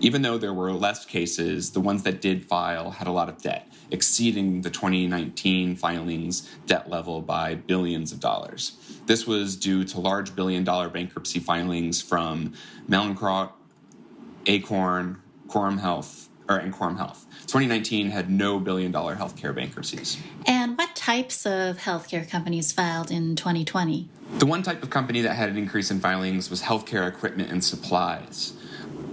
Even 0.00 0.22
though 0.22 0.38
there 0.38 0.54
were 0.54 0.72
less 0.72 1.04
cases, 1.04 1.72
the 1.72 1.80
ones 1.80 2.04
that 2.04 2.20
did 2.20 2.46
file 2.46 2.90
had 2.90 3.06
a 3.06 3.12
lot 3.12 3.28
of 3.28 3.42
debt, 3.42 3.68
exceeding 3.90 4.62
the 4.62 4.70
2019 4.70 5.76
filings 5.76 6.50
debt 6.66 6.88
level 6.88 7.20
by 7.20 7.54
billions 7.54 8.12
of 8.12 8.20
dollars. 8.20 8.76
This 9.06 9.26
was 9.26 9.56
due 9.56 9.84
to 9.84 10.00
large 10.00 10.34
billion 10.34 10.64
dollar 10.64 10.88
bankruptcy 10.88 11.40
filings 11.40 12.00
from 12.00 12.54
Mallinckrodt, 12.88 13.52
Akorn, 14.46 15.16
Quorum 15.48 15.78
Health, 15.78 16.28
or 16.48 16.56
and 16.56 16.72
Quorum 16.72 16.96
Health. 16.96 17.26
2019 17.42 18.10
had 18.10 18.30
no 18.30 18.58
billion 18.58 18.90
dollar 18.92 19.16
healthcare 19.16 19.54
bankruptcies. 19.54 20.18
And 20.46 20.76
what 20.76 20.94
types 20.96 21.46
of 21.46 21.78
healthcare 21.78 22.28
companies 22.28 22.72
filed 22.72 23.10
in 23.10 23.36
2020? 23.36 24.08
The 24.38 24.46
one 24.46 24.62
type 24.62 24.82
of 24.82 24.90
company 24.90 25.20
that 25.22 25.34
had 25.34 25.48
an 25.48 25.56
increase 25.56 25.90
in 25.90 26.00
filings 26.00 26.50
was 26.50 26.62
healthcare 26.62 27.08
equipment 27.08 27.50
and 27.50 27.62
supplies. 27.62 28.54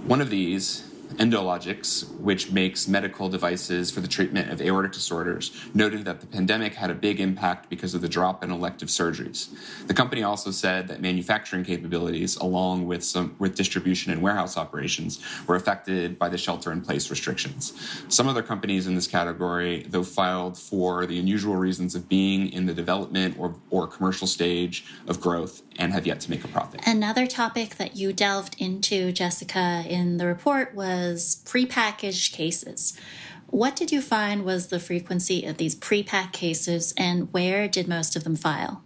One 0.04 0.20
of 0.20 0.30
these 0.30 0.91
Endologix, 1.18 2.10
which 2.18 2.50
makes 2.50 2.88
medical 2.88 3.28
devices 3.28 3.90
for 3.90 4.00
the 4.00 4.08
treatment 4.08 4.50
of 4.50 4.60
aortic 4.60 4.92
disorders, 4.92 5.50
noted 5.74 6.04
that 6.04 6.20
the 6.20 6.26
pandemic 6.26 6.74
had 6.74 6.90
a 6.90 6.94
big 6.94 7.20
impact 7.20 7.68
because 7.68 7.94
of 7.94 8.00
the 8.00 8.08
drop 8.08 8.42
in 8.42 8.50
elective 8.50 8.88
surgeries. 8.88 9.48
The 9.86 9.94
company 9.94 10.22
also 10.22 10.50
said 10.50 10.88
that 10.88 11.00
manufacturing 11.00 11.64
capabilities, 11.64 12.36
along 12.36 12.86
with 12.86 13.04
some 13.04 13.34
with 13.38 13.54
distribution 13.54 14.12
and 14.12 14.22
warehouse 14.22 14.56
operations, 14.56 15.20
were 15.46 15.56
affected 15.56 16.18
by 16.18 16.28
the 16.28 16.38
shelter-in-place 16.38 17.10
restrictions. 17.10 17.72
Some 18.08 18.28
other 18.28 18.42
companies 18.42 18.86
in 18.86 18.94
this 18.94 19.06
category, 19.06 19.86
though, 19.88 20.02
filed 20.02 20.58
for 20.58 21.06
the 21.06 21.18
unusual 21.18 21.56
reasons 21.56 21.94
of 21.94 22.08
being 22.08 22.52
in 22.52 22.66
the 22.66 22.74
development 22.74 23.36
or, 23.38 23.54
or 23.70 23.86
commercial 23.86 24.26
stage 24.26 24.84
of 25.06 25.20
growth 25.20 25.62
and 25.78 25.92
have 25.92 26.06
yet 26.06 26.20
to 26.20 26.30
make 26.30 26.44
a 26.44 26.48
profit. 26.48 26.80
Another 26.86 27.26
topic 27.26 27.76
that 27.76 27.96
you 27.96 28.12
delved 28.12 28.56
into, 28.58 29.12
Jessica, 29.12 29.84
in 29.88 30.18
the 30.18 30.26
report 30.26 30.74
was 30.74 31.42
prepackaged 31.44 32.32
cases. 32.32 32.98
What 33.46 33.76
did 33.76 33.92
you 33.92 34.00
find 34.00 34.44
was 34.44 34.68
the 34.68 34.80
frequency 34.80 35.44
of 35.44 35.58
these 35.58 35.74
prepacked 35.74 36.32
cases 36.32 36.94
and 36.96 37.32
where 37.32 37.68
did 37.68 37.86
most 37.86 38.16
of 38.16 38.24
them 38.24 38.36
file? 38.36 38.82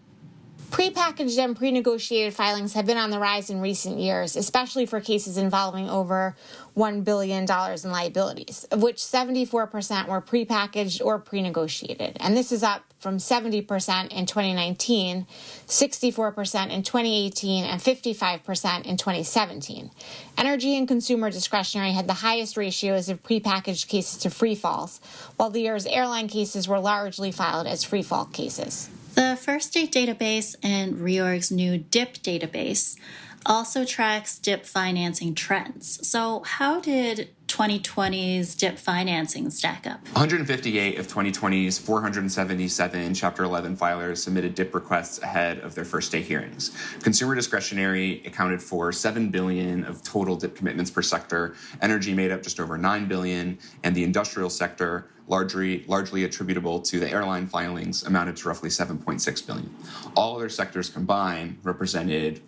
Prepackaged 0.70 1.38
and 1.38 1.56
pre 1.56 1.70
negotiated 1.70 2.34
filings 2.34 2.74
have 2.74 2.86
been 2.86 2.96
on 2.96 3.10
the 3.10 3.20
rise 3.20 3.50
in 3.50 3.60
recent 3.60 3.98
years, 3.98 4.36
especially 4.36 4.84
for 4.84 5.00
cases 5.00 5.38
involving 5.38 5.88
over 5.88 6.34
$1 6.76 7.04
billion 7.04 7.44
in 7.44 7.90
liabilities, 7.90 8.64
of 8.72 8.82
which 8.82 8.96
74% 8.96 10.08
were 10.08 10.20
prepackaged 10.20 11.04
or 11.04 11.18
pre 11.18 11.40
negotiated. 11.40 12.16
And 12.20 12.36
this 12.36 12.50
is 12.50 12.64
up 12.64 12.82
from 12.98 13.18
70% 13.18 13.62
in 14.08 14.26
2019, 14.26 15.26
64% 15.68 16.70
in 16.70 16.82
2018, 16.82 17.64
and 17.64 17.80
55% 17.80 18.86
in 18.86 18.96
2017. 18.96 19.90
Energy 20.36 20.76
and 20.76 20.88
consumer 20.88 21.30
discretionary 21.30 21.92
had 21.92 22.08
the 22.08 22.14
highest 22.14 22.56
ratios 22.56 23.08
of 23.08 23.22
prepackaged 23.22 23.86
cases 23.86 24.18
to 24.18 24.30
free 24.30 24.56
falls, 24.56 25.00
while 25.36 25.50
the 25.50 25.60
year's 25.60 25.86
airline 25.86 26.26
cases 26.26 26.66
were 26.66 26.80
largely 26.80 27.30
filed 27.30 27.68
as 27.68 27.84
free 27.84 28.02
fall 28.02 28.24
cases. 28.24 28.90
The 29.16 29.34
First 29.34 29.72
Day 29.72 29.86
database 29.86 30.56
and 30.62 30.96
Reorg's 30.96 31.50
new 31.50 31.78
DIP 31.78 32.18
database 32.18 32.98
also 33.46 33.86
tracks 33.86 34.38
DIP 34.38 34.66
financing 34.66 35.34
trends. 35.34 36.06
So, 36.06 36.42
how 36.44 36.80
did 36.80 37.30
2020's 37.48 38.54
DIP 38.54 38.78
financing 38.78 39.50
stack 39.50 39.86
up? 39.86 40.02
158 40.12 40.98
of 40.98 41.06
2020's 41.06 41.78
477 41.78 43.14
Chapter 43.14 43.44
11 43.44 43.76
filers 43.76 44.18
submitted 44.18 44.54
DIP 44.54 44.74
requests 44.74 45.20
ahead 45.22 45.58
of 45.60 45.74
their 45.74 45.84
first 45.84 46.12
day 46.12 46.22
hearings. 46.22 46.76
Consumer 47.02 47.34
discretionary 47.34 48.22
accounted 48.26 48.62
for 48.62 48.92
7 48.92 49.30
billion 49.30 49.84
of 49.84 50.02
total 50.02 50.36
DIP 50.36 50.56
commitments 50.56 50.90
per 50.90 51.02
sector. 51.02 51.54
Energy 51.82 52.12
made 52.14 52.30
up 52.30 52.42
just 52.42 52.60
over 52.60 52.76
9 52.76 53.06
billion, 53.06 53.58
and 53.84 53.94
the 53.94 54.04
industrial 54.04 54.50
sector 54.50 55.10
largely 55.28 55.84
largely 55.88 56.24
attributable 56.24 56.80
to 56.80 57.00
the 57.00 57.10
airline 57.10 57.46
filings 57.46 58.04
amounted 58.04 58.36
to 58.36 58.48
roughly 58.48 58.68
7.6 58.68 59.46
billion. 59.46 59.74
All 60.14 60.36
other 60.36 60.48
sectors 60.48 60.88
combined 60.88 61.58
represented 61.62 62.40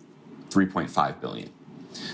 3.5 0.49 1.21
billion. 1.21 1.49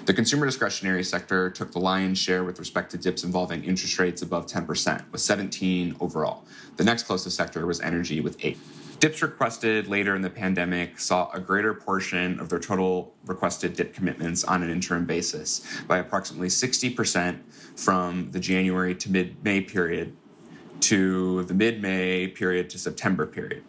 The 0.06 0.14
consumer 0.14 0.46
discretionary 0.46 1.04
sector 1.04 1.50
took 1.50 1.72
the 1.72 1.80
lion's 1.80 2.18
share 2.18 2.44
with 2.44 2.60
respect 2.60 2.92
to 2.92 2.98
dips 2.98 3.24
involving 3.24 3.64
interest 3.64 4.00
rates 4.00 4.22
above 4.22 4.48
10%, 4.48 5.12
with 5.12 5.22
17 5.22 5.96
overall. 6.00 6.46
The 6.78 6.84
next 6.84 7.04
closest 7.04 7.36
sector 7.36 7.66
was 7.66 7.82
energy 7.82 8.22
with 8.22 8.38
8. 8.40 8.58
Dips 9.00 9.22
requested 9.22 9.88
later 9.88 10.16
in 10.16 10.22
the 10.22 10.30
pandemic 10.30 11.00
saw 11.00 11.30
a 11.32 11.40
greater 11.40 11.74
portion 11.74 12.40
of 12.40 12.48
their 12.48 12.60
total 12.60 13.14
requested 13.26 13.74
dip 13.74 13.94
commitments 13.94 14.44
on 14.46 14.64
an 14.64 14.70
interim 14.70 15.06
basis 15.06 15.66
by 15.88 15.98
approximately 15.98 16.48
60% 16.48 17.40
from 17.76 18.32
the 18.32 18.40
January 18.40 18.96
to 18.96 19.12
mid 19.12 19.44
May 19.44 19.62
period 19.62 20.16
to 20.82 21.44
the 21.44 21.54
mid 21.54 21.82
May 21.82 22.28
period 22.28 22.70
to 22.70 22.80
September 22.80 23.26
period. 23.26 23.64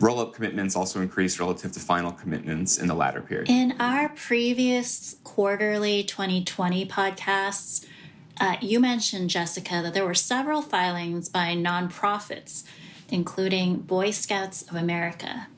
Roll 0.00 0.20
up 0.20 0.34
commitments 0.34 0.76
also 0.76 1.00
increased 1.00 1.38
relative 1.38 1.72
to 1.72 1.80
final 1.80 2.12
commitments 2.12 2.78
in 2.78 2.88
the 2.88 2.94
latter 2.94 3.20
period. 3.20 3.48
In 3.48 3.74
our 3.80 4.08
previous 4.10 5.16
quarterly 5.24 6.04
2020 6.04 6.86
podcasts, 6.86 7.84
uh, 8.40 8.56
you 8.60 8.78
mentioned, 8.80 9.30
Jessica, 9.30 9.80
that 9.82 9.94
there 9.94 10.04
were 10.04 10.14
several 10.14 10.62
filings 10.62 11.28
by 11.28 11.54
nonprofits, 11.54 12.62
including 13.08 13.78
Boy 13.78 14.10
Scouts 14.10 14.62
of 14.62 14.76
America. 14.76 15.48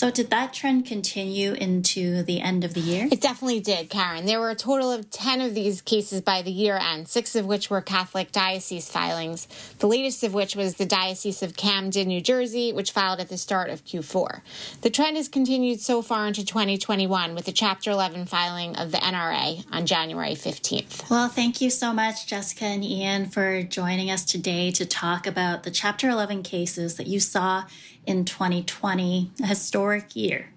So, 0.00 0.10
did 0.10 0.30
that 0.30 0.54
trend 0.54 0.86
continue 0.86 1.52
into 1.52 2.22
the 2.22 2.40
end 2.40 2.64
of 2.64 2.72
the 2.72 2.80
year? 2.80 3.06
It 3.12 3.20
definitely 3.20 3.60
did, 3.60 3.90
Karen. 3.90 4.24
There 4.24 4.40
were 4.40 4.48
a 4.48 4.54
total 4.54 4.90
of 4.90 5.10
10 5.10 5.42
of 5.42 5.54
these 5.54 5.82
cases 5.82 6.22
by 6.22 6.40
the 6.40 6.50
year 6.50 6.78
end, 6.78 7.06
six 7.06 7.36
of 7.36 7.44
which 7.44 7.68
were 7.68 7.82
Catholic 7.82 8.32
diocese 8.32 8.88
filings, 8.88 9.46
the 9.78 9.86
latest 9.86 10.24
of 10.24 10.32
which 10.32 10.56
was 10.56 10.76
the 10.76 10.86
Diocese 10.86 11.42
of 11.42 11.54
Camden, 11.54 12.08
New 12.08 12.22
Jersey, 12.22 12.72
which 12.72 12.92
filed 12.92 13.20
at 13.20 13.28
the 13.28 13.36
start 13.36 13.68
of 13.68 13.84
Q4. 13.84 14.40
The 14.80 14.88
trend 14.88 15.18
has 15.18 15.28
continued 15.28 15.80
so 15.80 16.00
far 16.00 16.26
into 16.26 16.46
2021 16.46 17.34
with 17.34 17.44
the 17.44 17.52
Chapter 17.52 17.90
11 17.90 18.24
filing 18.24 18.76
of 18.76 18.92
the 18.92 18.98
NRA 18.98 19.66
on 19.70 19.84
January 19.84 20.32
15th. 20.32 21.10
Well, 21.10 21.28
thank 21.28 21.60
you 21.60 21.68
so 21.68 21.92
much, 21.92 22.26
Jessica 22.26 22.64
and 22.64 22.82
Ian, 22.82 23.26
for 23.26 23.62
joining 23.64 24.10
us 24.10 24.24
today 24.24 24.70
to 24.70 24.86
talk 24.86 25.26
about 25.26 25.64
the 25.64 25.70
Chapter 25.70 26.08
11 26.08 26.42
cases 26.42 26.94
that 26.94 27.06
you 27.06 27.20
saw 27.20 27.64
in 28.10 28.24
2020, 28.24 29.30
a 29.40 29.46
historic 29.46 30.16
year. 30.16 30.50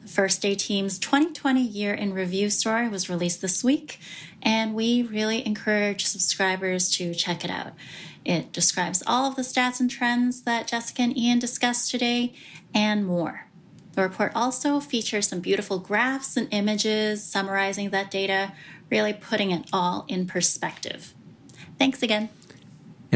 The 0.00 0.08
First 0.08 0.40
Day 0.40 0.54
Team's 0.54 0.98
2020 0.98 1.60
Year 1.60 1.92
in 1.92 2.14
Review 2.14 2.48
story 2.48 2.88
was 2.88 3.10
released 3.10 3.42
this 3.42 3.62
week, 3.62 4.00
and 4.42 4.74
we 4.74 5.02
really 5.02 5.46
encourage 5.46 6.06
subscribers 6.06 6.90
to 6.96 7.14
check 7.14 7.44
it 7.44 7.50
out. 7.50 7.74
It 8.24 8.50
describes 8.50 9.02
all 9.06 9.28
of 9.28 9.36
the 9.36 9.42
stats 9.42 9.78
and 9.78 9.90
trends 9.90 10.42
that 10.42 10.68
Jessica 10.68 11.02
and 11.02 11.16
Ian 11.16 11.38
discussed 11.38 11.90
today 11.90 12.32
and 12.74 13.04
more. 13.04 13.46
The 13.92 14.02
report 14.02 14.32
also 14.34 14.80
features 14.80 15.28
some 15.28 15.40
beautiful 15.40 15.78
graphs 15.78 16.34
and 16.36 16.48
images 16.50 17.22
summarizing 17.22 17.90
that 17.90 18.10
data, 18.10 18.52
really 18.90 19.12
putting 19.12 19.50
it 19.50 19.68
all 19.70 20.06
in 20.08 20.26
perspective. 20.26 21.12
Thanks 21.78 22.02
again. 22.02 22.30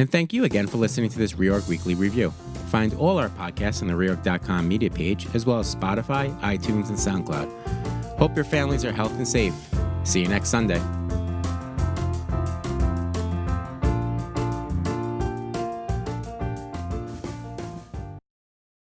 And 0.01 0.11
thank 0.11 0.33
you 0.33 0.45
again 0.45 0.67
for 0.67 0.79
listening 0.79 1.11
to 1.11 1.19
this 1.19 1.35
Reorg 1.35 1.69
Weekly 1.69 1.95
Review. 1.95 2.31
Find 2.71 2.95
all 2.95 3.19
our 3.19 3.29
podcasts 3.29 3.83
on 3.83 3.89
the 3.89 3.93
Reorg.com 3.93 4.67
media 4.67 4.89
page, 4.89 5.27
as 5.35 5.45
well 5.45 5.59
as 5.59 5.75
Spotify, 5.75 6.35
iTunes, 6.41 6.89
and 6.89 6.97
SoundCloud. 6.97 8.17
Hope 8.17 8.35
your 8.35 8.47
families 8.47 8.83
are 8.83 8.93
healthy 8.93 9.17
and 9.17 9.29
safe. 9.29 9.53
See 10.05 10.23
you 10.23 10.29
next 10.29 10.49
Sunday. 10.49 10.81